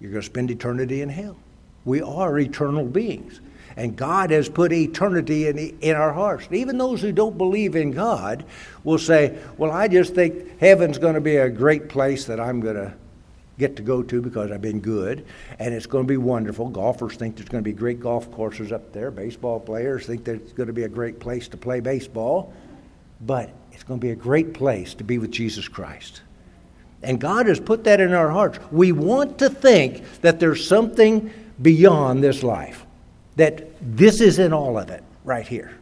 you're 0.00 0.10
going 0.10 0.22
to 0.22 0.26
spend 0.26 0.50
eternity 0.50 1.02
in 1.02 1.10
hell. 1.10 1.36
We 1.84 2.00
are 2.00 2.38
eternal 2.38 2.86
beings. 2.86 3.40
And 3.76 3.96
God 3.96 4.30
has 4.30 4.48
put 4.48 4.72
eternity 4.72 5.48
in, 5.48 5.58
in 5.58 5.96
our 5.96 6.12
hearts. 6.12 6.48
Even 6.50 6.78
those 6.78 7.00
who 7.00 7.12
don't 7.12 7.38
believe 7.38 7.76
in 7.76 7.90
God 7.90 8.44
will 8.84 8.98
say, 8.98 9.38
Well, 9.56 9.70
I 9.70 9.88
just 9.88 10.14
think 10.14 10.58
heaven's 10.60 10.98
going 10.98 11.14
to 11.14 11.20
be 11.20 11.36
a 11.36 11.48
great 11.48 11.88
place 11.88 12.26
that 12.26 12.40
I'm 12.40 12.60
going 12.60 12.76
to 12.76 12.94
get 13.58 13.76
to 13.76 13.82
go 13.82 14.02
to 14.02 14.20
because 14.20 14.50
I've 14.50 14.62
been 14.62 14.80
good, 14.80 15.24
and 15.58 15.74
it's 15.74 15.86
going 15.86 16.04
to 16.04 16.08
be 16.08 16.16
wonderful. 16.16 16.68
Golfers 16.68 17.16
think 17.16 17.36
there's 17.36 17.48
going 17.48 17.62
to 17.62 17.70
be 17.70 17.76
great 17.76 18.00
golf 18.00 18.30
courses 18.32 18.72
up 18.72 18.92
there. 18.92 19.10
Baseball 19.10 19.60
players 19.60 20.06
think 20.06 20.24
there's 20.24 20.52
going 20.52 20.66
to 20.66 20.72
be 20.72 20.84
a 20.84 20.88
great 20.88 21.20
place 21.20 21.48
to 21.48 21.56
play 21.56 21.80
baseball, 21.80 22.52
but 23.20 23.50
it's 23.70 23.82
going 23.82 24.00
to 24.00 24.04
be 24.04 24.10
a 24.10 24.16
great 24.16 24.54
place 24.54 24.94
to 24.94 25.04
be 25.04 25.18
with 25.18 25.30
Jesus 25.30 25.68
Christ. 25.68 26.22
And 27.02 27.20
God 27.20 27.46
has 27.46 27.58
put 27.60 27.84
that 27.84 28.00
in 28.00 28.12
our 28.12 28.30
hearts. 28.30 28.58
We 28.70 28.92
want 28.92 29.38
to 29.38 29.50
think 29.50 30.20
that 30.22 30.40
there's 30.40 30.66
something 30.66 31.32
beyond 31.60 32.22
this 32.22 32.42
life, 32.42 32.86
that 33.36 33.68
this 33.80 34.20
isn't 34.20 34.52
all 34.52 34.78
of 34.78 34.90
it 34.90 35.02
right 35.24 35.46
here, 35.46 35.72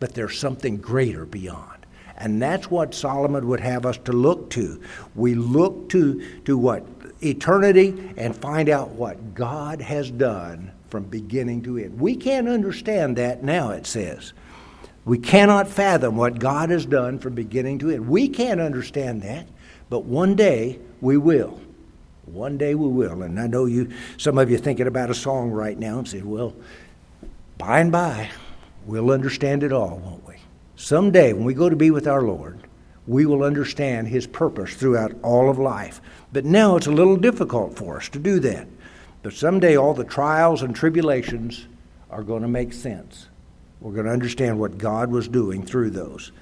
but 0.00 0.14
there's 0.14 0.38
something 0.38 0.76
greater 0.76 1.24
beyond. 1.24 1.86
And 2.16 2.40
that's 2.40 2.70
what 2.70 2.94
Solomon 2.94 3.48
would 3.48 3.60
have 3.60 3.84
us 3.86 3.98
to 3.98 4.12
look 4.12 4.50
to. 4.50 4.80
We 5.14 5.34
look 5.34 5.88
to, 5.90 6.40
to 6.44 6.56
what? 6.56 6.86
Eternity 7.22 8.12
and 8.16 8.36
find 8.36 8.68
out 8.68 8.90
what 8.90 9.34
God 9.34 9.80
has 9.80 10.10
done 10.10 10.70
from 10.90 11.04
beginning 11.04 11.62
to 11.62 11.78
end. 11.78 11.98
We 11.98 12.14
can't 12.14 12.48
understand 12.48 13.16
that 13.16 13.42
now, 13.42 13.70
it 13.70 13.86
says. 13.86 14.32
We 15.04 15.18
cannot 15.18 15.68
fathom 15.68 16.16
what 16.16 16.38
God 16.38 16.70
has 16.70 16.86
done 16.86 17.18
from 17.18 17.34
beginning 17.34 17.80
to 17.80 17.90
end. 17.90 18.08
We 18.08 18.28
can't 18.28 18.60
understand 18.60 19.22
that, 19.22 19.48
but 19.90 20.04
one 20.04 20.34
day 20.34 20.78
we 21.00 21.16
will. 21.16 21.60
One 22.26 22.58
day 22.58 22.74
we 22.74 22.88
will. 22.88 23.22
And 23.22 23.38
I 23.38 23.46
know 23.46 23.66
you 23.66 23.90
some 24.16 24.38
of 24.38 24.50
you 24.50 24.58
thinking 24.58 24.86
about 24.86 25.10
a 25.10 25.14
song 25.14 25.50
right 25.50 25.78
now 25.78 25.98
and 25.98 26.08
say, 26.08 26.22
well, 26.22 26.54
by 27.58 27.80
and 27.80 27.92
by 27.92 28.30
we'll 28.86 29.10
understand 29.10 29.62
it 29.62 29.72
all, 29.72 29.98
won't 29.98 30.26
we? 30.26 30.36
Someday, 30.76 31.32
when 31.32 31.44
we 31.44 31.54
go 31.54 31.68
to 31.68 31.76
be 31.76 31.90
with 31.90 32.06
our 32.06 32.22
Lord, 32.22 32.58
we 33.06 33.26
will 33.26 33.42
understand 33.42 34.08
His 34.08 34.26
purpose 34.26 34.74
throughout 34.74 35.12
all 35.22 35.48
of 35.48 35.58
life. 35.58 36.00
But 36.32 36.44
now 36.44 36.76
it's 36.76 36.86
a 36.86 36.92
little 36.92 37.16
difficult 37.16 37.76
for 37.76 37.96
us 37.96 38.08
to 38.10 38.18
do 38.18 38.40
that. 38.40 38.66
But 39.22 39.32
someday, 39.32 39.76
all 39.76 39.94
the 39.94 40.04
trials 40.04 40.62
and 40.62 40.74
tribulations 40.74 41.66
are 42.10 42.22
going 42.22 42.42
to 42.42 42.48
make 42.48 42.72
sense. 42.72 43.28
We're 43.80 43.92
going 43.92 44.06
to 44.06 44.12
understand 44.12 44.58
what 44.58 44.78
God 44.78 45.10
was 45.10 45.28
doing 45.28 45.64
through 45.64 45.90
those. 45.90 46.32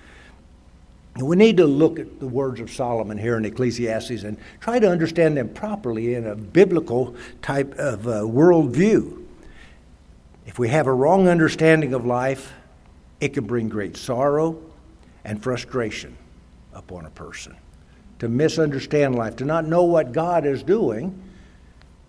We 1.16 1.36
need 1.36 1.58
to 1.58 1.66
look 1.66 1.98
at 1.98 2.20
the 2.20 2.26
words 2.26 2.58
of 2.60 2.70
Solomon 2.70 3.18
here 3.18 3.36
in 3.36 3.44
Ecclesiastes 3.44 4.22
and 4.22 4.38
try 4.60 4.78
to 4.78 4.88
understand 4.88 5.36
them 5.36 5.50
properly 5.50 6.14
in 6.14 6.26
a 6.26 6.34
biblical 6.34 7.14
type 7.42 7.74
of 7.74 8.06
uh, 8.06 8.22
worldview. 8.22 9.22
If 10.46 10.58
we 10.58 10.68
have 10.68 10.86
a 10.86 10.92
wrong 10.92 11.28
understanding 11.28 11.92
of 11.92 12.06
life, 12.06 12.52
it 13.20 13.34
can 13.34 13.44
bring 13.44 13.68
great 13.68 13.96
sorrow 13.96 14.58
and 15.24 15.42
frustration 15.42 16.16
upon 16.72 17.04
a 17.04 17.10
person. 17.10 17.56
To 18.20 18.28
misunderstand 18.28 19.14
life, 19.14 19.36
to 19.36 19.44
not 19.44 19.66
know 19.66 19.82
what 19.82 20.12
God 20.12 20.46
is 20.46 20.62
doing, 20.62 21.20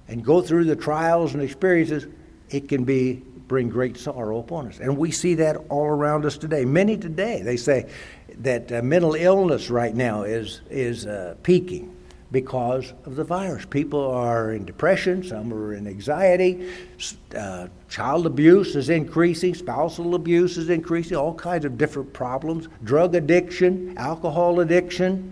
and 0.07 0.24
go 0.24 0.41
through 0.41 0.65
the 0.65 0.75
trials 0.75 1.33
and 1.33 1.43
experiences, 1.43 2.07
it 2.50 2.69
can 2.69 2.83
be 2.83 3.22
bring 3.47 3.69
great 3.69 3.97
sorrow 3.97 4.39
upon 4.39 4.67
us. 4.67 4.79
And 4.79 4.97
we 4.97 5.12
see 5.12 5.35
that 5.35 5.57
all 5.69 5.85
around 5.85 6.25
us 6.25 6.38
today. 6.38 6.65
Many 6.65 6.97
today, 6.97 7.41
they 7.41 7.57
say 7.57 7.89
that 8.39 8.71
uh, 8.71 8.81
mental 8.81 9.15
illness 9.15 9.69
right 9.69 9.93
now 9.93 10.23
is, 10.23 10.62
is 10.69 11.05
uh, 11.05 11.35
peaking 11.43 11.95
because 12.31 12.93
of 13.05 13.15
the 13.15 13.23
virus. 13.23 13.63
People 13.65 14.12
are 14.12 14.53
in 14.53 14.65
depression, 14.65 15.23
some 15.23 15.53
are 15.53 15.75
in 15.75 15.85
anxiety, 15.85 16.67
uh, 17.38 17.67
child 17.89 18.25
abuse 18.25 18.75
is 18.75 18.89
increasing, 18.89 19.53
spousal 19.53 20.15
abuse 20.15 20.57
is 20.57 20.71
increasing, 20.71 21.15
all 21.15 21.35
kinds 21.35 21.63
of 21.63 21.77
different 21.77 22.12
problems, 22.12 22.67
drug 22.83 23.13
addiction, 23.13 23.95
alcohol 23.97 24.62
addiction. 24.62 25.29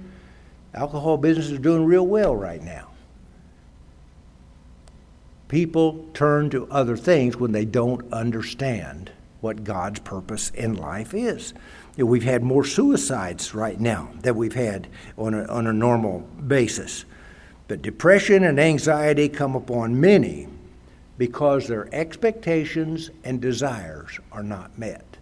Alcohol 0.73 1.17
business 1.17 1.49
is 1.49 1.59
doing 1.59 1.83
real 1.83 2.07
well 2.07 2.35
right 2.35 2.61
now. 2.61 2.90
People 5.51 6.05
turn 6.13 6.49
to 6.51 6.65
other 6.71 6.95
things 6.95 7.35
when 7.35 7.51
they 7.51 7.65
don't 7.65 8.13
understand 8.13 9.11
what 9.41 9.65
God's 9.65 9.99
purpose 9.99 10.49
in 10.51 10.77
life 10.77 11.13
is. 11.13 11.53
We've 11.97 12.23
had 12.23 12.41
more 12.41 12.63
suicides 12.63 13.53
right 13.53 13.77
now 13.77 14.11
than 14.21 14.37
we've 14.37 14.53
had 14.53 14.87
on 15.17 15.33
a, 15.33 15.43
on 15.47 15.67
a 15.67 15.73
normal 15.73 16.21
basis. 16.47 17.03
But 17.67 17.81
depression 17.81 18.45
and 18.45 18.61
anxiety 18.61 19.27
come 19.27 19.53
upon 19.53 19.99
many 19.99 20.47
because 21.17 21.67
their 21.67 21.93
expectations 21.93 23.09
and 23.25 23.41
desires 23.41 24.21
are 24.31 24.43
not 24.43 24.79
met. 24.79 25.17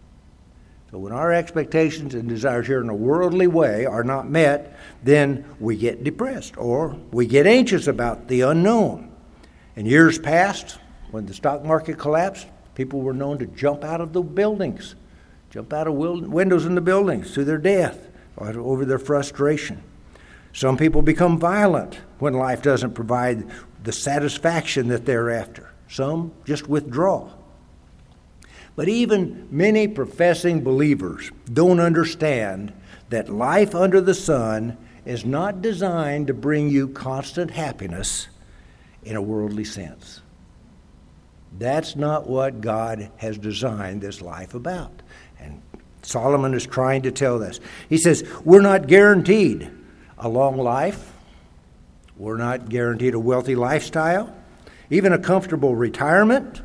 So 0.91 0.99
when 0.99 1.11
our 1.11 1.33
expectations 1.33 2.13
and 2.13 2.29
desires 2.29 2.67
here 2.67 2.81
in 2.81 2.89
a 2.89 2.95
worldly 2.95 3.47
way 3.47 3.87
are 3.87 4.03
not 4.03 4.29
met, 4.29 4.77
then 5.03 5.43
we 5.59 5.75
get 5.75 6.03
depressed 6.03 6.55
or 6.55 6.95
we 7.09 7.25
get 7.25 7.47
anxious 7.47 7.87
about 7.87 8.27
the 8.27 8.41
unknown. 8.41 9.08
In 9.79 9.85
years 9.85 10.19
past, 10.19 10.77
when 11.11 11.25
the 11.25 11.33
stock 11.33 11.63
market 11.63 11.97
collapsed, 11.97 12.47
people 12.75 12.99
were 12.99 13.13
known 13.13 13.37
to 13.37 13.45
jump 13.45 13.85
out 13.85 14.01
of 14.01 14.11
the 14.11 14.21
buildings 14.21 14.95
jump 15.51 15.71
out 15.71 15.87
of 15.87 15.93
windows 15.93 16.65
in 16.65 16.75
the 16.75 16.81
buildings 16.81 17.33
to 17.33 17.45
their 17.45 17.57
death 17.57 18.07
over 18.37 18.83
their 18.83 18.99
frustration. 18.99 19.81
Some 20.51 20.75
people 20.75 21.01
become 21.01 21.39
violent 21.39 21.97
when 22.19 22.33
life 22.33 22.61
doesn't 22.61 22.93
provide 22.93 23.49
the 23.81 23.93
satisfaction 23.93 24.89
that 24.89 25.05
they're 25.05 25.29
after. 25.29 25.71
Some 25.87 26.33
just 26.43 26.67
withdraw. 26.67 27.31
But 28.75 28.89
even 28.89 29.47
many 29.49 29.87
professing 29.87 30.61
believers 30.61 31.31
don't 31.51 31.79
understand 31.79 32.73
that 33.09 33.29
life 33.29 33.73
under 33.73 34.01
the 34.01 34.13
sun 34.13 34.77
is 35.05 35.23
not 35.23 35.61
designed 35.61 36.27
to 36.27 36.33
bring 36.33 36.69
you 36.69 36.89
constant 36.89 37.51
happiness 37.51 38.27
in 39.03 39.15
a 39.15 39.21
worldly 39.21 39.63
sense. 39.63 40.21
That's 41.57 41.95
not 41.95 42.29
what 42.29 42.61
God 42.61 43.11
has 43.17 43.37
designed 43.37 44.01
this 44.01 44.21
life 44.21 44.53
about. 44.53 45.01
And 45.39 45.61
Solomon 46.03 46.53
is 46.53 46.65
trying 46.65 47.03
to 47.03 47.11
tell 47.11 47.41
us. 47.43 47.59
He 47.89 47.97
says, 47.97 48.23
We're 48.43 48.61
not 48.61 48.87
guaranteed 48.87 49.69
a 50.17 50.29
long 50.29 50.57
life, 50.57 51.13
we're 52.17 52.37
not 52.37 52.69
guaranteed 52.69 53.13
a 53.13 53.19
wealthy 53.19 53.55
lifestyle, 53.55 54.35
even 54.89 55.13
a 55.13 55.19
comfortable 55.19 55.75
retirement. 55.75 56.61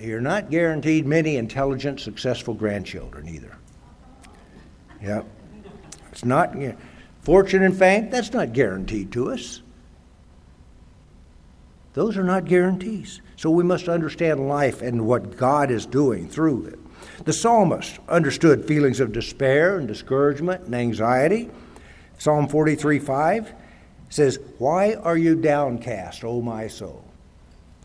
You're 0.00 0.20
not 0.20 0.50
guaranteed 0.50 1.06
many 1.06 1.36
intelligent, 1.36 2.00
successful 2.00 2.52
grandchildren 2.52 3.28
either. 3.28 3.56
Yep. 5.00 5.26
It's 6.10 6.24
not 6.24 6.56
fortune 7.22 7.62
and 7.62 7.76
fame, 7.76 8.10
that's 8.10 8.32
not 8.32 8.52
guaranteed 8.52 9.12
to 9.12 9.30
us. 9.30 9.62
Those 11.94 12.16
are 12.16 12.24
not 12.24 12.44
guarantees. 12.44 13.20
So 13.36 13.50
we 13.50 13.64
must 13.64 13.88
understand 13.88 14.48
life 14.48 14.82
and 14.82 15.06
what 15.06 15.36
God 15.36 15.70
is 15.70 15.86
doing 15.86 16.28
through 16.28 16.66
it. 16.66 16.78
The 17.24 17.32
psalmist 17.32 17.98
understood 18.08 18.66
feelings 18.66 19.00
of 19.00 19.12
despair 19.12 19.78
and 19.78 19.88
discouragement 19.88 20.64
and 20.64 20.74
anxiety. 20.74 21.50
Psalm 22.18 22.48
43 22.48 22.98
5 22.98 23.52
says, 24.10 24.38
Why 24.58 24.94
are 24.94 25.16
you 25.16 25.36
downcast, 25.36 26.24
O 26.24 26.42
my 26.42 26.66
soul? 26.66 27.04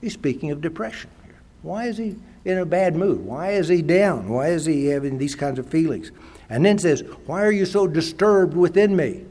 He's 0.02 0.14
speaking 0.14 0.52
of 0.52 0.62
depression 0.62 1.10
here. 1.26 1.42
Why 1.62 1.86
is 1.86 1.98
he 1.98 2.16
in 2.46 2.58
a 2.58 2.66
bad 2.66 2.96
mood? 2.96 3.26
Why 3.26 3.52
is 3.52 3.68
he 3.68 3.82
down? 3.82 4.30
Why 4.30 4.50
is 4.50 4.66
he 4.66 4.88
having 4.88 5.18
these 5.18 5.36
kinds 5.36 5.60
of 5.60 5.68
feelings? 5.68 6.12
And 6.50 6.66
then 6.66 6.80
says, 6.80 7.02
Why 7.26 7.44
are 7.44 7.52
you 7.52 7.66
so 7.66 7.86
disturbed 7.86 8.56
within 8.56 8.96
me? 8.96 9.26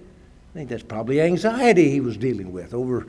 I 0.51 0.59
think 0.59 0.71
that's 0.71 0.83
probably 0.83 1.21
anxiety 1.21 1.91
he 1.91 2.01
was 2.01 2.17
dealing 2.17 2.53
with 2.53 2.73
over 2.73 3.07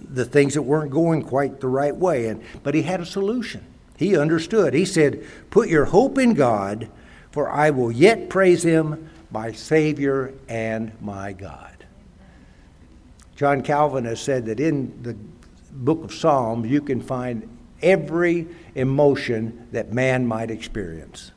the 0.00 0.24
things 0.24 0.54
that 0.54 0.62
weren't 0.62 0.90
going 0.90 1.22
quite 1.22 1.60
the 1.60 1.68
right 1.68 1.94
way. 1.94 2.26
And, 2.26 2.42
but 2.62 2.74
he 2.74 2.82
had 2.82 3.00
a 3.00 3.06
solution. 3.06 3.64
He 3.96 4.16
understood. 4.16 4.74
He 4.74 4.84
said, 4.84 5.24
Put 5.50 5.68
your 5.68 5.86
hope 5.86 6.18
in 6.18 6.34
God, 6.34 6.88
for 7.30 7.50
I 7.50 7.70
will 7.70 7.92
yet 7.92 8.30
praise 8.30 8.62
him, 8.62 9.10
my 9.30 9.52
Savior 9.52 10.32
and 10.48 10.92
my 11.00 11.32
God. 11.32 11.84
John 13.36 13.62
Calvin 13.62 14.04
has 14.04 14.20
said 14.20 14.46
that 14.46 14.58
in 14.58 15.02
the 15.02 15.16
book 15.70 16.02
of 16.02 16.12
Psalms, 16.12 16.68
you 16.68 16.80
can 16.80 17.00
find 17.00 17.48
every 17.82 18.48
emotion 18.74 19.68
that 19.72 19.92
man 19.92 20.26
might 20.26 20.50
experience. 20.50 21.32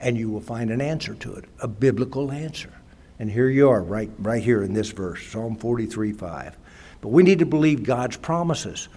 And 0.00 0.18
you 0.18 0.28
will 0.28 0.40
find 0.40 0.70
an 0.70 0.80
answer 0.80 1.14
to 1.14 1.34
it, 1.34 1.44
a 1.60 1.68
biblical 1.68 2.32
answer. 2.32 2.72
And 3.18 3.30
here 3.30 3.48
you 3.48 3.68
are, 3.70 3.82
right, 3.82 4.10
right 4.18 4.42
here 4.42 4.62
in 4.62 4.74
this 4.74 4.90
verse, 4.90 5.24
Psalm 5.26 5.56
43 5.56 6.12
5. 6.12 6.56
But 7.00 7.08
we 7.08 7.22
need 7.22 7.38
to 7.40 7.46
believe 7.46 7.84
God's 7.84 8.16
promises, 8.16 8.88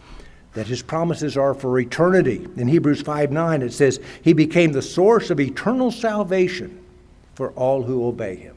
that 0.54 0.68
His 0.68 0.82
promises 0.82 1.38
are 1.38 1.54
for 1.54 1.78
eternity. 1.80 2.48
In 2.56 2.68
Hebrews 2.68 3.02
5 3.02 3.32
9, 3.32 3.62
it 3.62 3.74
says, 3.74 4.00
He 4.24 4.34
became 4.34 4.72
the 4.72 4.82
source 4.82 5.30
of 5.30 5.40
eternal 5.40 5.92
salvation 5.92 6.84
for 7.36 7.52
all 7.52 7.84
who 7.84 8.08
obey 8.08 8.36
Him. 8.36 8.56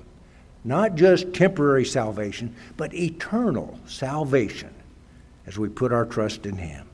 Not 0.64 0.94
just 0.94 1.34
temporary 1.34 1.84
salvation, 1.84 2.54
but 2.76 2.94
eternal 2.94 3.78
salvation 3.86 4.74
as 5.46 5.58
we 5.58 5.68
put 5.68 5.92
our 5.92 6.06
trust 6.06 6.46
in 6.46 6.56
Him. 6.56 6.86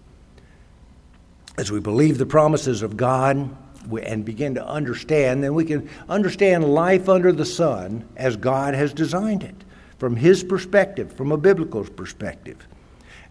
As 1.59 1.71
we 1.71 1.81
believe 1.81 2.19
the 2.19 2.27
promises 2.27 2.83
of 2.83 2.97
God, 2.97 3.55
and 4.03 4.25
begin 4.25 4.55
to 4.55 4.66
understand, 4.66 5.42
then 5.42 5.55
we 5.55 5.64
can 5.64 5.88
understand 6.09 6.64
life 6.64 7.09
under 7.09 7.33
the 7.33 7.44
sun 7.44 8.05
as 8.16 8.37
God 8.37 8.75
has 8.75 8.92
designed 8.92 9.42
it, 9.42 9.55
from 9.99 10.16
His 10.16 10.42
perspective, 10.42 11.12
from 11.12 11.33
a 11.33 11.37
biblical 11.37 11.85
perspective. 11.85 12.66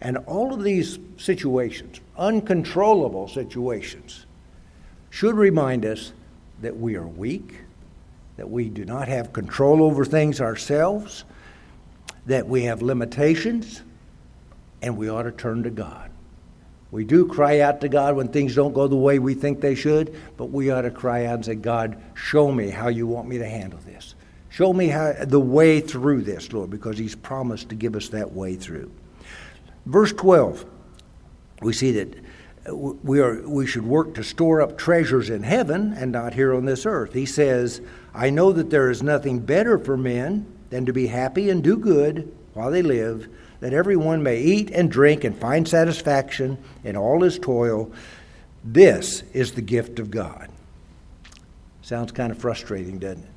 And 0.00 0.18
all 0.18 0.52
of 0.52 0.62
these 0.62 0.98
situations, 1.16 2.00
uncontrollable 2.16 3.28
situations, 3.28 4.26
should 5.10 5.34
remind 5.34 5.86
us 5.86 6.12
that 6.60 6.76
we 6.76 6.96
are 6.96 7.06
weak, 7.06 7.60
that 8.36 8.50
we 8.50 8.68
do 8.68 8.84
not 8.84 9.08
have 9.08 9.32
control 9.32 9.82
over 9.82 10.04
things 10.04 10.40
ourselves, 10.40 11.24
that 12.26 12.46
we 12.46 12.64
have 12.64 12.82
limitations, 12.82 13.82
and 14.82 14.96
we 14.96 15.08
ought 15.08 15.22
to 15.22 15.32
turn 15.32 15.62
to 15.62 15.70
God. 15.70 16.10
We 16.90 17.04
do 17.04 17.26
cry 17.26 17.60
out 17.60 17.80
to 17.80 17.88
God 17.88 18.16
when 18.16 18.28
things 18.28 18.54
don't 18.54 18.72
go 18.72 18.86
the 18.86 18.96
way 18.96 19.18
we 19.18 19.34
think 19.34 19.60
they 19.60 19.74
should, 19.74 20.14
but 20.36 20.46
we 20.46 20.70
ought 20.70 20.82
to 20.82 20.90
cry 20.90 21.26
out 21.26 21.34
and 21.34 21.44
say, 21.44 21.54
God, 21.56 22.00
show 22.14 22.52
me 22.52 22.70
how 22.70 22.88
you 22.88 23.06
want 23.06 23.28
me 23.28 23.38
to 23.38 23.48
handle 23.48 23.80
this. 23.84 24.14
Show 24.50 24.72
me 24.72 24.88
how, 24.88 25.12
the 25.12 25.40
way 25.40 25.80
through 25.80 26.22
this, 26.22 26.52
Lord, 26.52 26.70
because 26.70 26.96
He's 26.96 27.14
promised 27.14 27.68
to 27.70 27.74
give 27.74 27.96
us 27.96 28.08
that 28.10 28.32
way 28.32 28.54
through. 28.54 28.90
Verse 29.84 30.12
12, 30.12 30.64
we 31.60 31.72
see 31.72 31.92
that 31.92 32.14
uh, 32.68 32.74
we, 32.74 33.20
are, 33.20 33.46
we 33.46 33.66
should 33.66 33.84
work 33.84 34.14
to 34.14 34.24
store 34.24 34.62
up 34.62 34.78
treasures 34.78 35.28
in 35.28 35.42
heaven 35.42 35.92
and 35.92 36.12
not 36.12 36.34
here 36.34 36.54
on 36.54 36.64
this 36.64 36.86
earth. 36.86 37.12
He 37.12 37.26
says, 37.26 37.80
I 38.14 38.30
know 38.30 38.52
that 38.52 38.70
there 38.70 38.90
is 38.90 39.02
nothing 39.02 39.40
better 39.40 39.78
for 39.78 39.96
men 39.96 40.46
than 40.70 40.86
to 40.86 40.92
be 40.92 41.08
happy 41.08 41.50
and 41.50 41.62
do 41.62 41.76
good 41.76 42.34
while 42.54 42.70
they 42.70 42.82
live 42.82 43.28
that 43.60 43.72
everyone 43.72 44.22
may 44.22 44.40
eat 44.40 44.70
and 44.70 44.90
drink 44.90 45.24
and 45.24 45.36
find 45.36 45.66
satisfaction 45.66 46.58
in 46.84 46.96
all 46.96 47.22
his 47.22 47.38
toil. 47.38 47.90
This 48.64 49.22
is 49.32 49.52
the 49.52 49.62
gift 49.62 49.98
of 49.98 50.10
God. 50.10 50.48
Sounds 51.82 52.12
kind 52.12 52.32
of 52.32 52.38
frustrating, 52.38 52.98
doesn't 52.98 53.22
it? 53.22 53.30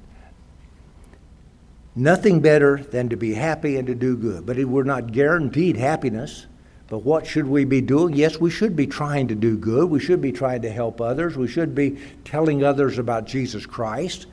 Nothing 1.96 2.40
better 2.40 2.78
than 2.78 3.10
to 3.10 3.18
be 3.18 3.34
happy 3.34 3.78
and 3.78 3.88
to 3.88 3.96
do 3.96 4.16
good. 4.16 4.46
But 4.46 4.58
we're 4.58 4.84
not 4.84 5.12
guaranteed 5.12 5.76
happiness. 5.76 6.46
But 6.88 7.00
what 7.00 7.28
should 7.28 7.46
we 7.46 7.66
be 7.66 7.82
doing? 7.82 8.16
Yes, 8.16 8.40
we 8.40 8.50
should 8.50 8.76
be 8.76 8.88
trying 8.88 9.28
to 9.28 9.36
do 9.36 9.58
good. 9.58 9.90
We 9.90 10.00
should 10.00 10.22
be 10.22 10.32
trying 10.32 10.64
to 10.64 10.72
help 10.72 11.02
others. 11.02 11.38
We 11.38 11.48
should 11.48 11.76
be 11.76 12.00
telling 12.26 12.64
others 12.64 12.98
about 12.98 13.26
Jesus 13.26 13.66
Christ. 13.66 14.26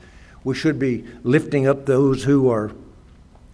We 0.43 0.55
should 0.55 0.79
be 0.79 1.05
lifting 1.23 1.67
up 1.67 1.85
those 1.85 2.23
who 2.23 2.49
are 2.49 2.71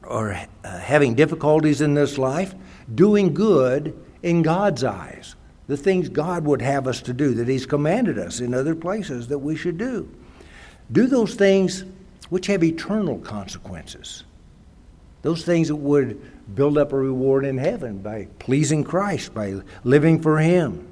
or 0.06 0.34
uh, 0.64 0.80
having 0.80 1.16
difficulties 1.16 1.82
in 1.82 1.94
this 1.94 2.18
life, 2.18 2.54
doing 2.94 3.34
good 3.34 3.98
in 4.22 4.42
God's 4.42 4.84
eyes. 4.84 5.36
The 5.68 5.78
things 5.78 6.10
God 6.10 6.46
would 6.46 6.62
have 6.62 6.88
us 6.88 7.02
to 7.04 7.14
do, 7.14 7.34
that 7.36 7.48
He's 7.48 7.66
commanded 7.66 8.18
us 8.18 8.40
in 8.40 8.54
other 8.54 8.76
places 8.76 9.28
that 9.30 9.40
we 9.40 9.56
should 9.56 9.78
do. 9.78 10.10
Do 10.92 11.08
those 11.08 11.36
things 11.36 11.86
which 12.30 12.48
have 12.48 12.64
eternal 12.64 13.20
consequences. 13.20 14.24
Those 15.22 15.46
things 15.46 15.70
that 15.70 15.76
would 15.78 16.22
build 16.56 16.78
up 16.78 16.92
a 16.92 16.98
reward 16.98 17.46
in 17.46 17.58
heaven 17.58 18.00
by 18.00 18.28
pleasing 18.40 18.84
Christ, 18.84 19.34
by 19.34 19.62
living 19.84 20.22
for 20.22 20.38
Him. 20.40 20.88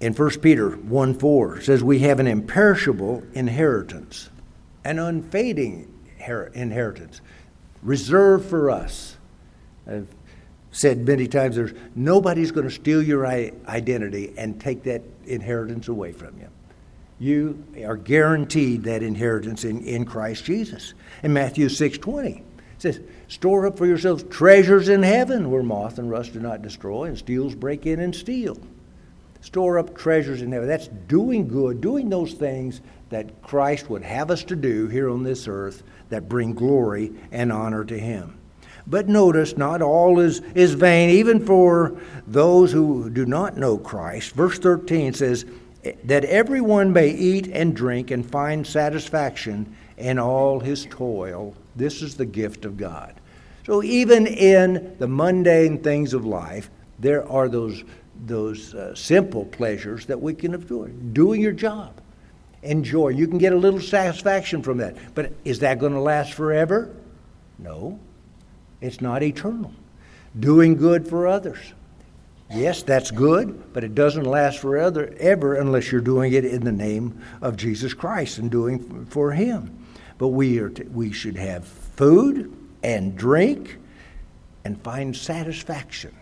In 0.00 0.12
1 0.12 0.40
Peter 0.40 0.70
1 0.70 1.14
4 1.14 1.60
says, 1.60 1.82
We 1.82 2.00
have 2.00 2.18
an 2.20 2.26
imperishable 2.26 3.22
inheritance, 3.34 4.28
an 4.84 4.98
unfading 4.98 5.93
inheritance 6.54 7.20
reserved 7.84 8.46
for 8.46 8.70
us. 8.70 9.16
I've 9.86 10.08
said 10.72 11.06
many 11.06 11.28
times 11.28 11.54
there's 11.54 11.74
nobody's 11.94 12.50
going 12.50 12.66
to 12.66 12.74
steal 12.74 13.00
your 13.00 13.26
identity 13.26 14.34
and 14.36 14.60
take 14.60 14.82
that 14.84 15.02
inheritance 15.26 15.86
away 15.88 16.12
from 16.12 16.36
you. 16.38 16.48
You 17.20 17.64
are 17.86 17.96
guaranteed 17.96 18.82
that 18.84 19.02
inheritance 19.02 19.64
in, 19.64 19.82
in 19.82 20.04
Christ 20.04 20.44
Jesus. 20.44 20.94
In 21.22 21.32
Matthew 21.32 21.68
6:20, 21.68 22.38
it 22.38 22.42
says, 22.78 23.00
"Store 23.28 23.66
up 23.66 23.78
for 23.78 23.86
yourselves 23.86 24.24
treasures 24.24 24.88
in 24.88 25.02
heaven, 25.02 25.50
where 25.50 25.62
moth 25.62 25.98
and 25.98 26.10
rust 26.10 26.32
do 26.32 26.40
not 26.40 26.62
destroy, 26.62 27.04
and 27.04 27.16
steals 27.16 27.54
break 27.54 27.86
in 27.86 28.00
and 28.00 28.14
steal." 28.14 28.58
Store 29.42 29.78
up 29.78 29.96
treasures 29.96 30.42
in 30.42 30.50
heaven. 30.50 30.66
That's 30.66 30.88
doing 31.06 31.46
good, 31.46 31.82
doing 31.82 32.08
those 32.08 32.32
things 32.32 32.80
that 33.10 33.42
Christ 33.42 33.90
would 33.90 34.02
have 34.02 34.30
us 34.30 34.42
to 34.44 34.56
do 34.56 34.88
here 34.88 35.08
on 35.08 35.22
this 35.22 35.46
earth 35.46 35.82
that 36.14 36.28
bring 36.28 36.54
glory 36.54 37.12
and 37.32 37.50
honor 37.50 37.84
to 37.84 37.98
Him. 37.98 38.38
But 38.86 39.08
notice, 39.08 39.56
not 39.56 39.82
all 39.82 40.20
is, 40.20 40.40
is 40.54 40.74
vain, 40.74 41.10
even 41.10 41.44
for 41.44 42.00
those 42.28 42.70
who 42.70 43.10
do 43.10 43.26
not 43.26 43.56
know 43.56 43.78
Christ. 43.78 44.32
Verse 44.34 44.60
13 44.60 45.12
says, 45.12 45.44
That 46.04 46.24
everyone 46.24 46.92
may 46.92 47.08
eat 47.08 47.48
and 47.48 47.74
drink 47.74 48.12
and 48.12 48.24
find 48.24 48.64
satisfaction 48.64 49.74
in 49.96 50.20
all 50.20 50.60
his 50.60 50.86
toil. 50.88 51.52
This 51.74 52.00
is 52.00 52.14
the 52.14 52.26
gift 52.26 52.64
of 52.64 52.76
God. 52.76 53.14
So, 53.66 53.82
even 53.82 54.28
in 54.28 54.94
the 55.00 55.08
mundane 55.08 55.82
things 55.82 56.14
of 56.14 56.24
life, 56.24 56.70
there 57.00 57.28
are 57.28 57.48
those, 57.48 57.82
those 58.26 58.72
uh, 58.74 58.94
simple 58.94 59.46
pleasures 59.46 60.06
that 60.06 60.20
we 60.20 60.34
can 60.34 60.54
enjoy. 60.54 60.88
Doing 60.88 61.40
your 61.40 61.52
job, 61.52 62.00
enjoy. 62.64 63.08
You 63.08 63.26
can 63.26 63.38
get 63.38 63.52
a 63.52 63.56
little 63.56 63.80
satisfaction 63.80 64.62
from 64.62 64.78
that. 64.78 64.96
But 65.14 65.32
is 65.44 65.60
that 65.60 65.78
going 65.78 65.92
to 65.92 66.00
last 66.00 66.34
forever? 66.34 66.94
No. 67.58 67.98
It's 68.80 69.00
not 69.00 69.22
eternal. 69.22 69.72
Doing 70.38 70.76
good 70.76 71.08
for 71.08 71.26
others. 71.26 71.58
Yes, 72.50 72.82
that's 72.82 73.10
good, 73.10 73.72
but 73.72 73.84
it 73.84 73.94
doesn't 73.94 74.24
last 74.24 74.58
forever 74.58 75.14
ever 75.18 75.54
unless 75.54 75.90
you're 75.90 76.00
doing 76.00 76.32
it 76.32 76.44
in 76.44 76.64
the 76.64 76.72
name 76.72 77.22
of 77.40 77.56
Jesus 77.56 77.94
Christ 77.94 78.38
and 78.38 78.50
doing 78.50 79.06
for 79.06 79.32
Him. 79.32 79.86
But 80.18 80.28
we 80.28 80.58
are 80.58 80.68
t- 80.68 80.84
we 80.84 81.10
should 81.10 81.36
have 81.36 81.66
food 81.66 82.54
and 82.82 83.16
drink 83.16 83.78
and 84.64 84.80
find 84.82 85.16
satisfaction 85.16 86.14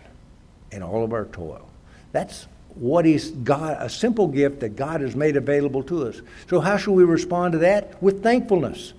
in 0.71 0.81
all 0.81 1.03
of 1.03 1.13
our 1.13 1.25
toil. 1.25 1.69
That's 2.13 2.47
what 2.75 3.05
is 3.05 3.31
God, 3.31 3.77
a 3.79 3.89
simple 3.89 4.27
gift 4.27 4.61
that 4.61 4.75
God 4.75 5.01
has 5.01 5.15
made 5.15 5.35
available 5.35 5.83
to 5.83 6.07
us. 6.07 6.21
So, 6.49 6.59
how 6.59 6.77
should 6.77 6.93
we 6.93 7.03
respond 7.03 7.53
to 7.53 7.59
that? 7.59 8.01
With 8.01 8.23
thankfulness. 8.23 8.93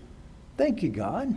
Thank 0.56 0.82
you, 0.82 0.90
God, 0.90 1.36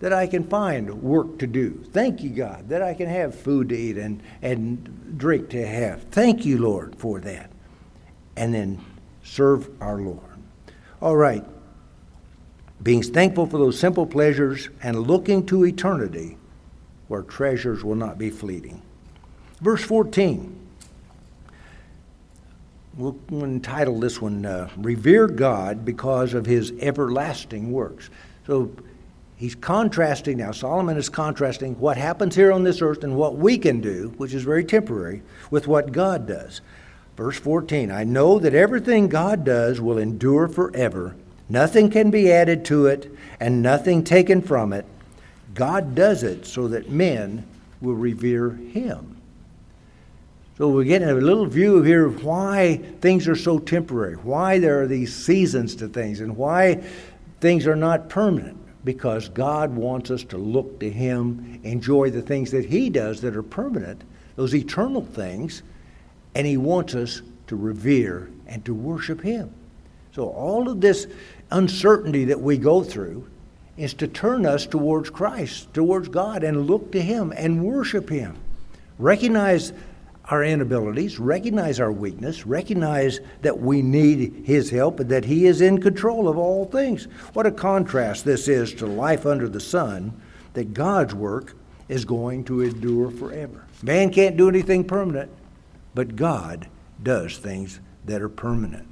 that 0.00 0.12
I 0.12 0.26
can 0.26 0.44
find 0.44 1.02
work 1.02 1.38
to 1.38 1.46
do. 1.46 1.82
Thank 1.92 2.22
you, 2.22 2.30
God, 2.30 2.68
that 2.68 2.82
I 2.82 2.92
can 2.94 3.08
have 3.08 3.34
food 3.34 3.70
to 3.70 3.76
eat 3.76 3.96
and, 3.96 4.22
and 4.42 5.18
drink 5.18 5.50
to 5.50 5.66
have. 5.66 6.02
Thank 6.04 6.44
you, 6.44 6.58
Lord, 6.58 6.96
for 6.96 7.20
that. 7.20 7.50
And 8.36 8.52
then 8.52 8.84
serve 9.24 9.70
our 9.80 9.96
Lord. 9.96 10.20
All 11.00 11.16
right. 11.16 11.44
Being 12.82 13.02
thankful 13.02 13.46
for 13.46 13.56
those 13.56 13.78
simple 13.78 14.06
pleasures 14.06 14.68
and 14.82 15.06
looking 15.06 15.46
to 15.46 15.64
eternity 15.64 16.36
where 17.08 17.22
treasures 17.22 17.82
will 17.82 17.94
not 17.94 18.18
be 18.18 18.30
fleeting. 18.30 18.82
Verse 19.60 19.82
14. 19.82 20.55
We'll 22.96 23.18
entitle 23.30 24.00
this 24.00 24.20
one 24.20 24.46
uh, 24.46 24.70
Revere 24.76 25.28
God 25.28 25.84
because 25.84 26.32
of 26.34 26.46
His 26.46 26.72
everlasting 26.80 27.70
works. 27.70 28.08
So 28.46 28.70
he's 29.36 29.54
contrasting 29.54 30.38
now. 30.38 30.52
Solomon 30.52 30.96
is 30.96 31.08
contrasting 31.08 31.78
what 31.78 31.96
happens 31.96 32.34
here 32.34 32.52
on 32.52 32.64
this 32.64 32.80
earth 32.80 33.04
and 33.04 33.16
what 33.16 33.36
we 33.36 33.58
can 33.58 33.80
do, 33.80 34.14
which 34.16 34.34
is 34.34 34.42
very 34.42 34.64
temporary, 34.64 35.22
with 35.50 35.66
what 35.66 35.92
God 35.92 36.26
does. 36.26 36.60
Verse 37.16 37.38
14 37.38 37.90
I 37.90 38.04
know 38.04 38.38
that 38.38 38.54
everything 38.54 39.08
God 39.08 39.44
does 39.44 39.80
will 39.80 39.98
endure 39.98 40.48
forever. 40.48 41.14
Nothing 41.48 41.90
can 41.90 42.10
be 42.10 42.32
added 42.32 42.64
to 42.66 42.86
it, 42.86 43.10
and 43.38 43.62
nothing 43.62 44.02
taken 44.02 44.42
from 44.42 44.72
it. 44.72 44.84
God 45.54 45.94
does 45.94 46.22
it 46.22 46.44
so 46.44 46.66
that 46.68 46.90
men 46.90 47.46
will 47.80 47.94
revere 47.94 48.50
Him. 48.50 49.16
So 50.56 50.70
we're 50.70 50.84
getting 50.84 51.10
a 51.10 51.14
little 51.14 51.44
view 51.44 51.82
here 51.82 52.06
of 52.06 52.24
why 52.24 52.78
things 53.02 53.28
are 53.28 53.36
so 53.36 53.58
temporary, 53.58 54.14
why 54.14 54.58
there 54.58 54.80
are 54.80 54.86
these 54.86 55.14
seasons 55.14 55.76
to 55.76 55.88
things, 55.88 56.20
and 56.20 56.34
why 56.34 56.82
things 57.40 57.66
are 57.66 57.76
not 57.76 58.08
permanent. 58.08 58.56
Because 58.82 59.28
God 59.28 59.74
wants 59.74 60.10
us 60.10 60.24
to 60.24 60.38
look 60.38 60.80
to 60.80 60.90
Him, 60.90 61.60
enjoy 61.62 62.10
the 62.10 62.22
things 62.22 62.52
that 62.52 62.64
He 62.64 62.88
does 62.88 63.20
that 63.20 63.36
are 63.36 63.42
permanent, 63.42 64.02
those 64.36 64.54
eternal 64.54 65.02
things, 65.02 65.62
and 66.34 66.46
He 66.46 66.56
wants 66.56 66.94
us 66.94 67.20
to 67.48 67.56
revere 67.56 68.30
and 68.46 68.64
to 68.64 68.72
worship 68.72 69.20
Him. 69.20 69.52
So 70.12 70.28
all 70.28 70.70
of 70.70 70.80
this 70.80 71.06
uncertainty 71.50 72.24
that 72.26 72.40
we 72.40 72.56
go 72.56 72.82
through 72.82 73.28
is 73.76 73.92
to 73.94 74.08
turn 74.08 74.46
us 74.46 74.64
towards 74.66 75.10
Christ, 75.10 75.74
towards 75.74 76.08
God, 76.08 76.44
and 76.44 76.66
look 76.66 76.92
to 76.92 77.02
Him 77.02 77.34
and 77.36 77.62
worship 77.62 78.08
Him. 78.08 78.38
Recognize 78.98 79.74
our 80.28 80.42
inabilities, 80.42 81.18
recognize 81.20 81.78
our 81.78 81.92
weakness, 81.92 82.46
recognize 82.46 83.20
that 83.42 83.58
we 83.58 83.80
need 83.80 84.42
His 84.44 84.70
help 84.70 84.98
and 84.98 85.10
that 85.10 85.24
He 85.24 85.46
is 85.46 85.60
in 85.60 85.80
control 85.80 86.28
of 86.28 86.36
all 86.36 86.64
things. 86.64 87.04
What 87.32 87.46
a 87.46 87.52
contrast 87.52 88.24
this 88.24 88.48
is 88.48 88.74
to 88.74 88.86
life 88.86 89.24
under 89.24 89.48
the 89.48 89.60
sun, 89.60 90.20
that 90.54 90.74
God's 90.74 91.14
work 91.14 91.54
is 91.88 92.04
going 92.04 92.44
to 92.44 92.62
endure 92.62 93.10
forever. 93.10 93.64
Man 93.82 94.12
can't 94.12 94.36
do 94.36 94.48
anything 94.48 94.84
permanent, 94.84 95.30
but 95.94 96.16
God 96.16 96.68
does 97.00 97.38
things 97.38 97.78
that 98.04 98.20
are 98.20 98.28
permanent. 98.28 98.88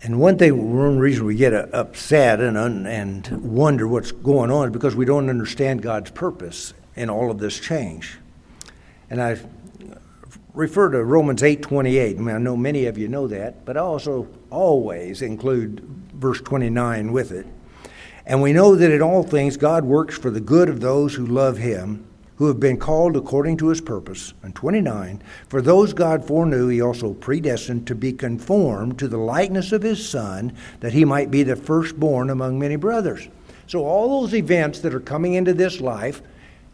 And 0.00 0.20
one 0.20 0.38
thing, 0.38 0.78
one 0.78 0.98
reason 0.98 1.26
we 1.26 1.34
get 1.34 1.52
upset 1.52 2.40
and, 2.40 2.56
and 2.86 3.28
wonder 3.42 3.86
what's 3.86 4.12
going 4.12 4.50
on 4.50 4.68
is 4.68 4.72
because 4.72 4.94
we 4.94 5.04
don't 5.04 5.28
understand 5.28 5.82
God's 5.82 6.10
purpose 6.12 6.72
in 6.98 7.08
all 7.08 7.30
of 7.30 7.38
this 7.38 7.58
change. 7.58 8.18
And 9.08 9.22
I 9.22 9.38
refer 10.52 10.90
to 10.90 11.04
Romans 11.04 11.42
8:28. 11.42 12.18
I 12.18 12.20
mean, 12.20 12.34
I 12.34 12.38
know 12.38 12.56
many 12.56 12.86
of 12.86 12.98
you 12.98 13.08
know 13.08 13.28
that, 13.28 13.64
but 13.64 13.76
I 13.76 13.80
also 13.80 14.26
always 14.50 15.22
include 15.22 15.82
verse 16.14 16.40
29 16.40 17.12
with 17.12 17.30
it. 17.30 17.46
And 18.26 18.42
we 18.42 18.52
know 18.52 18.74
that 18.74 18.90
in 18.90 19.00
all 19.00 19.22
things 19.22 19.56
God 19.56 19.84
works 19.84 20.18
for 20.18 20.30
the 20.30 20.40
good 20.40 20.68
of 20.68 20.80
those 20.80 21.14
who 21.14 21.24
love 21.24 21.58
him, 21.58 22.04
who 22.36 22.46
have 22.48 22.60
been 22.60 22.76
called 22.76 23.16
according 23.16 23.56
to 23.58 23.68
his 23.68 23.80
purpose. 23.80 24.34
And 24.42 24.54
29, 24.54 25.22
for 25.48 25.62
those 25.62 25.92
God 25.92 26.24
foreknew, 26.24 26.68
he 26.68 26.80
also 26.80 27.14
predestined 27.14 27.86
to 27.86 27.94
be 27.94 28.12
conformed 28.12 28.98
to 28.98 29.08
the 29.08 29.16
likeness 29.16 29.72
of 29.72 29.82
his 29.82 30.06
Son, 30.06 30.52
that 30.80 30.92
he 30.92 31.04
might 31.04 31.30
be 31.30 31.42
the 31.42 31.56
firstborn 31.56 32.28
among 32.30 32.58
many 32.58 32.76
brothers. 32.76 33.28
So 33.66 33.84
all 33.84 34.20
those 34.20 34.34
events 34.34 34.80
that 34.80 34.94
are 34.94 35.00
coming 35.00 35.34
into 35.34 35.54
this 35.54 35.80
life, 35.80 36.20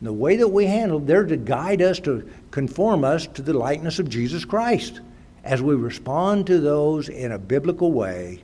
the 0.05 0.13
way 0.13 0.37
that 0.37 0.49
we 0.49 0.67
handle, 0.67 0.99
they're 0.99 1.25
to 1.25 1.37
guide 1.37 1.83
us 1.83 2.01
to 2.01 2.29
conform 2.51 3.05
us 3.05 3.27
to 3.29 3.43
the 3.43 3.53
likeness 3.53 3.99
of 3.99 4.09
Jesus 4.09 4.45
Christ. 4.45 5.01
As 5.45 5.61
we 5.61 5.75
respond 5.75 6.47
to 6.47 6.61
those 6.61 7.09
in 7.09 7.33
a 7.33 7.39
biblical 7.39 7.93
way, 7.93 8.43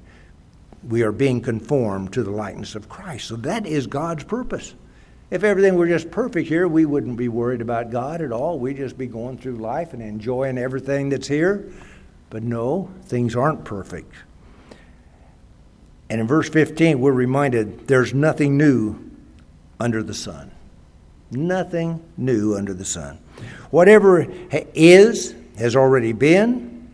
we 0.89 1.03
are 1.03 1.13
being 1.13 1.41
conformed 1.41 2.13
to 2.13 2.23
the 2.23 2.31
likeness 2.31 2.75
of 2.75 2.89
Christ. 2.89 3.29
So 3.29 3.37
that 3.37 3.67
is 3.67 3.87
God's 3.87 4.25
purpose. 4.25 4.75
If 5.31 5.45
everything 5.45 5.77
were 5.77 5.87
just 5.87 6.11
perfect 6.11 6.49
here, 6.49 6.67
we 6.67 6.85
wouldn't 6.85 7.17
be 7.17 7.29
worried 7.29 7.61
about 7.61 7.91
God 7.91 8.21
at 8.21 8.33
all. 8.33 8.59
We'd 8.59 8.77
just 8.77 8.99
be 8.99 9.07
going 9.07 9.39
through 9.39 9.57
life 9.57 9.93
and 9.93 10.03
enjoying 10.03 10.59
everything 10.59 11.09
that's 11.09 11.29
here. 11.29 11.71
But 12.31 12.43
no, 12.43 12.91
things 13.05 13.37
aren't 13.37 13.65
perfect. 13.65 14.13
And 16.09 16.21
in 16.21 16.27
verse 16.27 16.49
15, 16.49 17.01
we're 17.01 17.13
reminded 17.13 17.87
there's 17.87 18.13
nothing 18.13 18.57
new 18.57 18.99
under 19.79 20.03
the 20.03 20.15
sun. 20.15 20.51
Nothing 21.31 22.03
new 22.17 22.57
under 22.57 22.75
the 22.75 22.85
sun. 22.85 23.19
Whatever 23.71 24.27
is 24.75 25.35
has 25.57 25.77
already 25.77 26.13
been, 26.13 26.89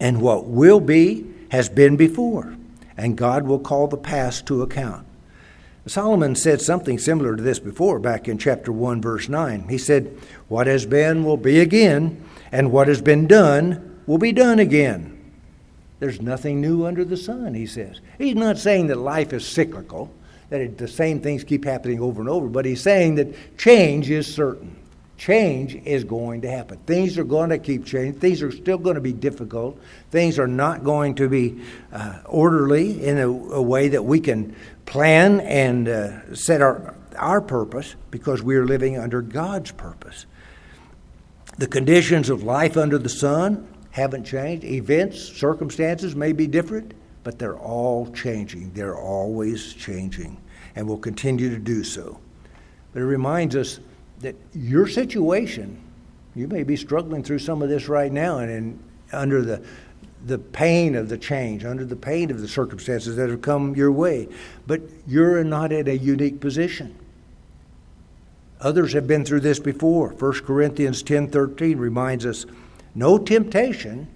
and 0.00 0.20
what 0.20 0.46
will 0.46 0.80
be 0.80 1.26
has 1.50 1.68
been 1.68 1.96
before, 1.96 2.56
and 2.96 3.16
God 3.16 3.46
will 3.46 3.58
call 3.58 3.86
the 3.86 3.96
past 3.96 4.46
to 4.46 4.62
account. 4.62 5.06
Solomon 5.86 6.36
said 6.36 6.60
something 6.60 6.98
similar 6.98 7.34
to 7.34 7.42
this 7.42 7.58
before, 7.58 7.98
back 7.98 8.28
in 8.28 8.38
chapter 8.38 8.70
1, 8.70 9.00
verse 9.00 9.28
9. 9.28 9.68
He 9.68 9.78
said, 9.78 10.16
What 10.48 10.66
has 10.66 10.86
been 10.86 11.24
will 11.24 11.36
be 11.36 11.58
again, 11.58 12.22
and 12.52 12.70
what 12.70 12.88
has 12.88 13.00
been 13.00 13.26
done 13.26 14.00
will 14.06 14.18
be 14.18 14.32
done 14.32 14.58
again. 14.58 15.18
There's 15.98 16.20
nothing 16.20 16.60
new 16.60 16.86
under 16.86 17.04
the 17.04 17.16
sun, 17.16 17.54
he 17.54 17.66
says. 17.66 18.00
He's 18.18 18.34
not 18.34 18.58
saying 18.58 18.88
that 18.88 18.98
life 18.98 19.32
is 19.32 19.46
cyclical 19.46 20.12
that 20.52 20.60
it, 20.60 20.76
the 20.76 20.86
same 20.86 21.18
things 21.18 21.44
keep 21.44 21.64
happening 21.64 21.98
over 21.98 22.20
and 22.20 22.28
over, 22.28 22.46
but 22.46 22.66
he's 22.66 22.82
saying 22.82 23.14
that 23.14 23.56
change 23.56 24.10
is 24.10 24.32
certain. 24.32 24.76
Change 25.16 25.76
is 25.86 26.04
going 26.04 26.42
to 26.42 26.50
happen. 26.50 26.76
Things 26.80 27.16
are 27.16 27.24
going 27.24 27.48
to 27.48 27.58
keep 27.58 27.86
changing. 27.86 28.20
Things 28.20 28.42
are 28.42 28.50
still 28.50 28.76
going 28.76 28.96
to 28.96 29.00
be 29.00 29.14
difficult. 29.14 29.80
Things 30.10 30.38
are 30.38 30.46
not 30.46 30.84
going 30.84 31.14
to 31.14 31.28
be 31.30 31.62
uh, 31.90 32.18
orderly 32.26 33.02
in 33.02 33.16
a, 33.16 33.28
a, 33.28 33.62
way 33.62 33.88
that 33.88 34.04
we 34.04 34.20
can 34.20 34.54
plan 34.84 35.40
and 35.40 35.88
uh, 35.88 36.34
set 36.34 36.60
our, 36.60 36.94
our 37.16 37.40
purpose 37.40 37.94
because 38.10 38.42
we 38.42 38.54
are 38.56 38.66
living 38.66 38.98
under 38.98 39.22
God's 39.22 39.70
purpose. 39.70 40.26
The 41.56 41.66
conditions 41.66 42.28
of 42.28 42.42
life 42.42 42.76
under 42.76 42.98
the 42.98 43.08
sun 43.08 43.66
haven't 43.92 44.24
changed. 44.24 44.64
Events, 44.64 45.18
circumstances 45.18 46.14
may 46.14 46.32
be 46.32 46.46
different, 46.46 46.92
but 47.24 47.38
they're 47.38 47.58
all 47.58 48.10
changing. 48.12 48.72
They're 48.72 48.96
always 48.96 49.74
changing 49.74 50.38
and 50.74 50.86
will 50.86 50.98
continue 50.98 51.50
to 51.50 51.58
do 51.58 51.84
so. 51.84 52.18
But 52.92 53.02
it 53.02 53.06
reminds 53.06 53.56
us 53.56 53.80
that 54.20 54.36
your 54.54 54.86
situation, 54.86 55.78
you 56.34 56.48
may 56.48 56.62
be 56.62 56.76
struggling 56.76 57.22
through 57.22 57.40
some 57.40 57.62
of 57.62 57.68
this 57.68 57.88
right 57.88 58.12
now 58.12 58.38
and 58.38 58.82
under 59.12 59.42
the, 59.42 59.62
the 60.26 60.38
pain 60.38 60.94
of 60.94 61.08
the 61.08 61.18
change, 61.18 61.64
under 61.64 61.84
the 61.84 61.96
pain 61.96 62.30
of 62.30 62.40
the 62.40 62.48
circumstances 62.48 63.16
that 63.16 63.28
have 63.30 63.42
come 63.42 63.74
your 63.74 63.92
way. 63.92 64.28
But 64.66 64.82
you're 65.06 65.42
not 65.44 65.72
in 65.72 65.88
a 65.88 65.92
unique 65.92 66.40
position. 66.40 66.96
Others 68.60 68.92
have 68.92 69.06
been 69.08 69.24
through 69.24 69.40
this 69.40 69.58
before. 69.58 70.10
1 70.10 70.32
Corinthians 70.44 71.02
10:13 71.02 71.78
reminds 71.78 72.24
us, 72.24 72.46
no 72.94 73.18
temptation, 73.18 74.06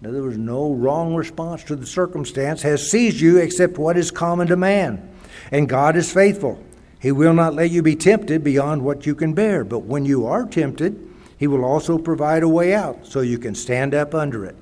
in 0.00 0.08
other 0.08 0.22
words, 0.22 0.38
no 0.38 0.72
wrong 0.72 1.14
response 1.14 1.64
to 1.64 1.76
the 1.76 1.86
circumstance 1.86 2.62
has 2.62 2.88
seized 2.88 3.20
you 3.20 3.38
except 3.38 3.78
what 3.78 3.96
is 3.96 4.10
common 4.10 4.46
to 4.48 4.56
man. 4.56 5.12
And 5.50 5.68
God 5.68 5.96
is 5.96 6.12
faithful. 6.12 6.62
He 7.00 7.10
will 7.12 7.34
not 7.34 7.54
let 7.54 7.70
you 7.70 7.82
be 7.82 7.96
tempted 7.96 8.44
beyond 8.44 8.82
what 8.82 9.06
you 9.06 9.14
can 9.14 9.34
bear. 9.34 9.64
But 9.64 9.80
when 9.80 10.04
you 10.04 10.26
are 10.26 10.46
tempted, 10.46 11.08
He 11.36 11.46
will 11.46 11.64
also 11.64 11.98
provide 11.98 12.42
a 12.42 12.48
way 12.48 12.74
out 12.74 13.06
so 13.06 13.20
you 13.20 13.38
can 13.38 13.54
stand 13.54 13.94
up 13.94 14.14
under 14.14 14.44
it. 14.44 14.56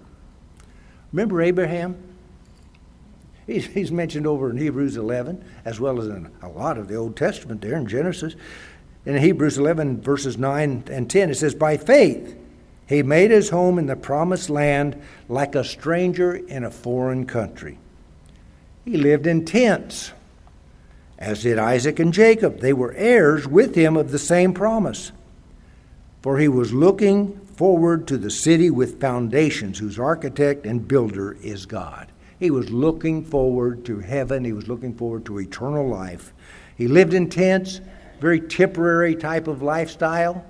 Remember 1.12 1.42
Abraham? 1.42 1.96
He's, 3.46 3.66
he's 3.66 3.92
mentioned 3.92 4.26
over 4.26 4.50
in 4.50 4.56
Hebrews 4.56 4.96
11, 4.96 5.44
as 5.64 5.78
well 5.78 6.00
as 6.00 6.08
in 6.08 6.30
a 6.42 6.48
lot 6.48 6.78
of 6.78 6.88
the 6.88 6.96
Old 6.96 7.16
Testament 7.16 7.60
there 7.60 7.76
in 7.76 7.86
Genesis. 7.86 8.34
In 9.04 9.16
Hebrews 9.16 9.56
11, 9.56 10.00
verses 10.00 10.36
9 10.36 10.84
and 10.90 11.08
10, 11.08 11.30
it 11.30 11.36
says, 11.36 11.54
By 11.54 11.76
faith, 11.76 12.36
he 12.86 13.02
made 13.02 13.30
his 13.30 13.50
home 13.50 13.78
in 13.78 13.86
the 13.86 13.96
promised 13.96 14.48
land 14.48 15.00
like 15.28 15.54
a 15.54 15.64
stranger 15.64 16.34
in 16.34 16.64
a 16.64 16.70
foreign 16.70 17.26
country. 17.26 17.78
He 18.84 18.96
lived 18.96 19.26
in 19.26 19.44
tents, 19.44 20.12
as 21.18 21.42
did 21.42 21.58
Isaac 21.58 21.98
and 21.98 22.12
Jacob. 22.12 22.60
They 22.60 22.72
were 22.72 22.92
heirs 22.92 23.48
with 23.48 23.74
him 23.74 23.96
of 23.96 24.12
the 24.12 24.18
same 24.18 24.54
promise. 24.54 25.10
For 26.22 26.38
he 26.38 26.48
was 26.48 26.72
looking 26.72 27.38
forward 27.56 28.06
to 28.08 28.18
the 28.18 28.30
city 28.30 28.70
with 28.70 29.00
foundations, 29.00 29.78
whose 29.78 29.98
architect 29.98 30.66
and 30.66 30.86
builder 30.86 31.36
is 31.42 31.66
God. 31.66 32.12
He 32.38 32.50
was 32.50 32.70
looking 32.70 33.24
forward 33.24 33.84
to 33.86 33.98
heaven, 33.98 34.44
he 34.44 34.52
was 34.52 34.68
looking 34.68 34.94
forward 34.94 35.24
to 35.26 35.40
eternal 35.40 35.88
life. 35.88 36.32
He 36.76 36.86
lived 36.86 37.14
in 37.14 37.30
tents, 37.30 37.80
very 38.20 38.40
temporary 38.40 39.16
type 39.16 39.48
of 39.48 39.62
lifestyle, 39.62 40.44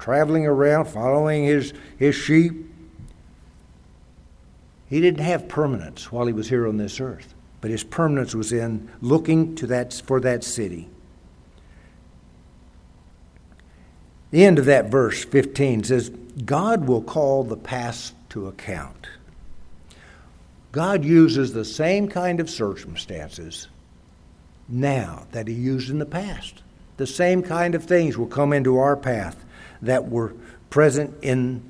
traveling 0.00 0.46
around, 0.46 0.86
following 0.86 1.44
his, 1.44 1.72
his 1.98 2.14
sheep. 2.14 2.52
He 4.88 5.00
didn't 5.00 5.24
have 5.24 5.46
permanence 5.46 6.10
while 6.10 6.26
he 6.26 6.32
was 6.32 6.48
here 6.48 6.66
on 6.66 6.78
this 6.78 7.00
earth, 7.00 7.34
but 7.60 7.70
his 7.70 7.84
permanence 7.84 8.34
was 8.34 8.50
in 8.50 8.88
looking 9.00 9.54
to 9.56 9.66
that, 9.68 9.92
for 9.92 10.18
that 10.20 10.42
city. 10.42 10.88
The 14.30 14.44
end 14.44 14.58
of 14.58 14.64
that 14.64 14.90
verse 14.90 15.24
15 15.24 15.84
says, 15.84 16.08
God 16.44 16.88
will 16.88 17.02
call 17.02 17.44
the 17.44 17.56
past 17.56 18.14
to 18.30 18.46
account. 18.46 19.08
God 20.72 21.04
uses 21.04 21.52
the 21.52 21.64
same 21.64 22.08
kind 22.08 22.40
of 22.40 22.48
circumstances 22.48 23.68
now 24.68 25.26
that 25.32 25.46
He 25.48 25.54
used 25.54 25.90
in 25.90 25.98
the 25.98 26.06
past. 26.06 26.62
The 26.96 27.06
same 27.06 27.42
kind 27.42 27.74
of 27.74 27.84
things 27.84 28.16
will 28.16 28.26
come 28.26 28.52
into 28.52 28.78
our 28.78 28.96
path 28.96 29.44
that 29.82 30.08
were 30.08 30.34
present 30.68 31.14
in 31.22 31.62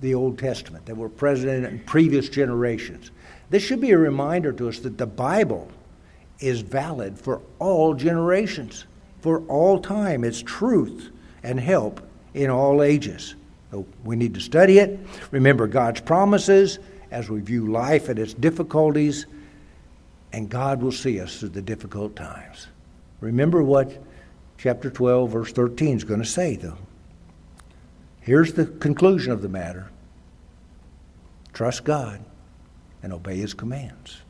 the 0.00 0.14
Old 0.14 0.38
Testament, 0.38 0.86
that 0.86 0.96
were 0.96 1.08
present 1.08 1.64
in 1.64 1.78
previous 1.80 2.28
generations. 2.28 3.10
This 3.50 3.62
should 3.62 3.80
be 3.80 3.90
a 3.90 3.98
reminder 3.98 4.52
to 4.52 4.68
us 4.68 4.78
that 4.80 4.98
the 4.98 5.06
Bible 5.06 5.70
is 6.40 6.60
valid 6.60 7.18
for 7.18 7.40
all 7.58 7.94
generations, 7.94 8.86
for 9.20 9.40
all 9.42 9.78
time. 9.80 10.24
It's 10.24 10.42
truth 10.42 11.10
and 11.42 11.60
help 11.60 12.00
in 12.34 12.50
all 12.50 12.82
ages. 12.82 13.36
So 13.70 13.86
we 14.04 14.16
need 14.16 14.34
to 14.34 14.40
study 14.40 14.78
it, 14.78 14.98
remember 15.30 15.66
God's 15.66 16.00
promises 16.00 16.78
as 17.10 17.30
we 17.30 17.40
view 17.40 17.70
life 17.70 18.08
and 18.08 18.18
its 18.18 18.34
difficulties, 18.34 19.26
and 20.32 20.48
God 20.48 20.82
will 20.82 20.92
see 20.92 21.20
us 21.20 21.38
through 21.38 21.50
the 21.50 21.62
difficult 21.62 22.16
times. 22.16 22.66
Remember 23.20 23.62
what 23.62 24.02
chapter 24.58 24.90
12, 24.90 25.30
verse 25.30 25.52
13 25.52 25.96
is 25.96 26.04
going 26.04 26.20
to 26.20 26.26
say, 26.26 26.56
though. 26.56 26.78
Here's 28.22 28.52
the 28.52 28.66
conclusion 28.66 29.32
of 29.32 29.42
the 29.42 29.48
matter 29.48 29.90
trust 31.52 31.84
God 31.84 32.24
and 33.02 33.12
obey 33.12 33.36
His 33.36 33.52
commands. 33.52 34.22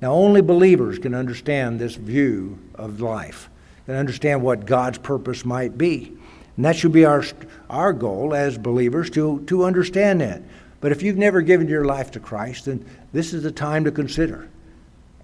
Now, 0.00 0.12
only 0.12 0.42
believers 0.42 0.98
can 0.98 1.14
understand 1.14 1.80
this 1.80 1.96
view 1.96 2.58
of 2.76 3.00
life, 3.00 3.50
can 3.86 3.96
understand 3.96 4.42
what 4.42 4.64
God's 4.64 4.98
purpose 4.98 5.44
might 5.44 5.76
be. 5.76 6.12
And 6.56 6.64
that 6.64 6.76
should 6.76 6.92
be 6.92 7.04
our, 7.04 7.24
our 7.68 7.92
goal 7.92 8.34
as 8.34 8.58
believers 8.58 9.10
to, 9.10 9.42
to 9.46 9.64
understand 9.64 10.20
that. 10.20 10.42
But 10.80 10.92
if 10.92 11.02
you've 11.02 11.16
never 11.16 11.40
given 11.40 11.68
your 11.68 11.84
life 11.84 12.12
to 12.12 12.20
Christ, 12.20 12.66
then 12.66 12.84
this 13.12 13.32
is 13.32 13.42
the 13.42 13.50
time 13.50 13.84
to 13.84 13.90
consider. 13.90 14.48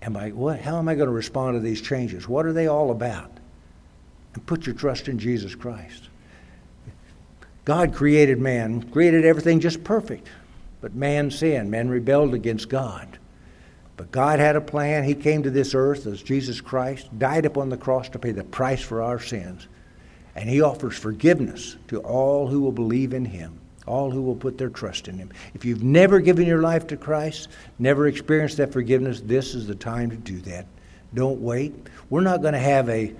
Am 0.02 0.16
I, 0.16 0.30
what, 0.30 0.60
how 0.60 0.78
am 0.78 0.88
I 0.88 0.94
going 0.94 1.06
to 1.06 1.14
respond 1.14 1.54
to 1.54 1.60
these 1.60 1.80
changes? 1.80 2.28
What 2.28 2.46
are 2.46 2.52
they 2.52 2.66
all 2.66 2.90
about? 2.90 3.30
And 4.34 4.44
put 4.46 4.66
your 4.66 4.74
trust 4.74 5.08
in 5.08 5.18
Jesus 5.18 5.54
Christ. 5.54 6.08
God 7.64 7.94
created 7.94 8.38
man, 8.38 8.82
created 8.90 9.24
everything 9.24 9.60
just 9.60 9.84
perfect. 9.84 10.28
But 10.80 10.94
man 10.94 11.30
sinned, 11.30 11.70
man 11.70 11.88
rebelled 11.88 12.34
against 12.34 12.68
God. 12.68 13.18
But 13.96 14.10
God 14.10 14.38
had 14.38 14.56
a 14.56 14.60
plan. 14.60 15.04
He 15.04 15.14
came 15.14 15.42
to 15.44 15.50
this 15.50 15.74
earth 15.74 16.06
as 16.06 16.22
Jesus 16.22 16.60
Christ, 16.60 17.16
died 17.18 17.46
upon 17.46 17.68
the 17.68 17.76
cross 17.76 18.08
to 18.10 18.18
pay 18.18 18.32
the 18.32 18.44
price 18.44 18.82
for 18.82 19.02
our 19.02 19.20
sins. 19.20 19.68
And 20.34 20.48
he 20.48 20.60
offers 20.60 20.96
forgiveness 20.96 21.76
to 21.88 22.00
all 22.00 22.48
who 22.48 22.60
will 22.60 22.72
believe 22.72 23.14
in 23.14 23.24
him, 23.24 23.58
all 23.86 24.10
who 24.10 24.20
will 24.20 24.34
put 24.34 24.58
their 24.58 24.68
trust 24.68 25.06
in 25.06 25.16
him. 25.16 25.30
If 25.54 25.64
you've 25.64 25.84
never 25.84 26.18
given 26.18 26.46
your 26.46 26.60
life 26.60 26.88
to 26.88 26.96
Christ, 26.96 27.48
never 27.78 28.08
experienced 28.08 28.56
that 28.56 28.72
forgiveness, 28.72 29.20
this 29.20 29.54
is 29.54 29.66
the 29.66 29.76
time 29.76 30.10
to 30.10 30.16
do 30.16 30.40
that. 30.40 30.66
Don't 31.14 31.40
wait. 31.40 31.72
We're 32.10 32.22
not 32.22 32.42
going 32.42 32.54
to 32.54 32.58
have 32.58 32.88
a, 32.88 33.14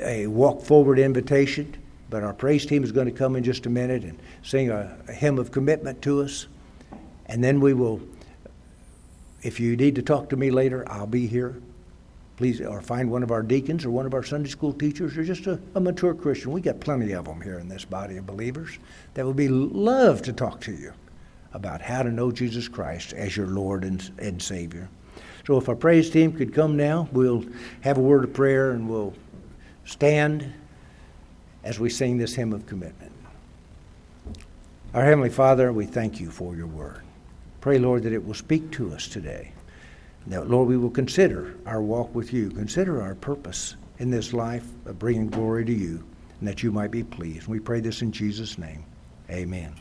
a 0.00 0.28
walk 0.28 0.62
forward 0.62 1.00
invitation, 1.00 1.76
but 2.10 2.22
our 2.22 2.34
praise 2.34 2.66
team 2.66 2.84
is 2.84 2.92
going 2.92 3.06
to 3.06 3.12
come 3.12 3.36
in 3.36 3.44
just 3.44 3.66
a 3.66 3.70
minute 3.70 4.02
and 4.02 4.18
sing 4.42 4.70
a, 4.70 4.98
a 5.08 5.12
hymn 5.12 5.38
of 5.38 5.50
commitment 5.52 6.02
to 6.02 6.22
us. 6.22 6.46
And 7.26 7.42
then 7.42 7.60
we 7.60 7.72
will, 7.72 8.00
if 9.42 9.60
you 9.60 9.76
need 9.76 9.94
to 9.94 10.02
talk 10.02 10.28
to 10.30 10.36
me 10.36 10.50
later, 10.50 10.84
I'll 10.90 11.06
be 11.06 11.26
here 11.26 11.60
please, 12.40 12.62
or 12.62 12.80
find 12.80 13.10
one 13.10 13.22
of 13.22 13.30
our 13.30 13.42
deacons 13.42 13.84
or 13.84 13.90
one 13.90 14.06
of 14.06 14.14
our 14.14 14.22
Sunday 14.22 14.48
school 14.48 14.72
teachers 14.72 15.14
or 15.18 15.22
just 15.22 15.46
a, 15.46 15.60
a 15.74 15.80
mature 15.80 16.14
Christian. 16.14 16.52
We 16.52 16.62
got 16.62 16.80
plenty 16.80 17.12
of 17.12 17.26
them 17.26 17.38
here 17.38 17.58
in 17.58 17.68
this 17.68 17.84
body 17.84 18.16
of 18.16 18.26
believers 18.26 18.78
that 19.12 19.26
would 19.26 19.36
be 19.36 19.50
love 19.50 20.22
to 20.22 20.32
talk 20.32 20.58
to 20.62 20.72
you 20.72 20.94
about 21.52 21.82
how 21.82 22.02
to 22.02 22.10
know 22.10 22.32
Jesus 22.32 22.66
Christ 22.66 23.12
as 23.12 23.36
your 23.36 23.48
Lord 23.48 23.84
and, 23.84 24.10
and 24.18 24.40
Savior. 24.40 24.88
So 25.46 25.58
if 25.58 25.68
our 25.68 25.74
praise 25.74 26.08
team 26.08 26.32
could 26.32 26.54
come 26.54 26.78
now, 26.78 27.10
we'll 27.12 27.44
have 27.82 27.98
a 27.98 28.00
word 28.00 28.24
of 28.24 28.32
prayer 28.32 28.70
and 28.70 28.88
we'll 28.88 29.12
stand 29.84 30.50
as 31.64 31.78
we 31.78 31.90
sing 31.90 32.18
this 32.18 32.34
hymn 32.34 32.52
of 32.52 32.66
commitment. 32.66 33.12
Our 34.94 35.04
Heavenly 35.04 35.30
Father, 35.30 35.72
we 35.72 35.86
thank 35.86 36.20
you 36.20 36.30
for 36.30 36.56
your 36.56 36.66
word. 36.66 37.02
Pray, 37.60 37.78
Lord, 37.78 38.02
that 38.02 38.12
it 38.12 38.24
will 38.24 38.34
speak 38.34 38.70
to 38.72 38.92
us 38.92 39.06
today. 39.06 39.52
Now, 40.26 40.42
Lord, 40.42 40.68
we 40.68 40.76
will 40.76 40.90
consider 40.90 41.54
our 41.66 41.82
walk 41.82 42.14
with 42.14 42.32
you, 42.32 42.50
consider 42.50 43.00
our 43.02 43.14
purpose 43.14 43.76
in 43.98 44.10
this 44.10 44.32
life 44.32 44.64
of 44.86 44.98
bringing 44.98 45.28
glory 45.28 45.64
to 45.64 45.72
you, 45.72 46.02
and 46.38 46.48
that 46.48 46.62
you 46.62 46.72
might 46.72 46.90
be 46.90 47.04
pleased. 47.04 47.46
We 47.46 47.60
pray 47.60 47.80
this 47.80 48.02
in 48.02 48.12
Jesus' 48.12 48.58
name. 48.58 48.84
Amen. 49.30 49.74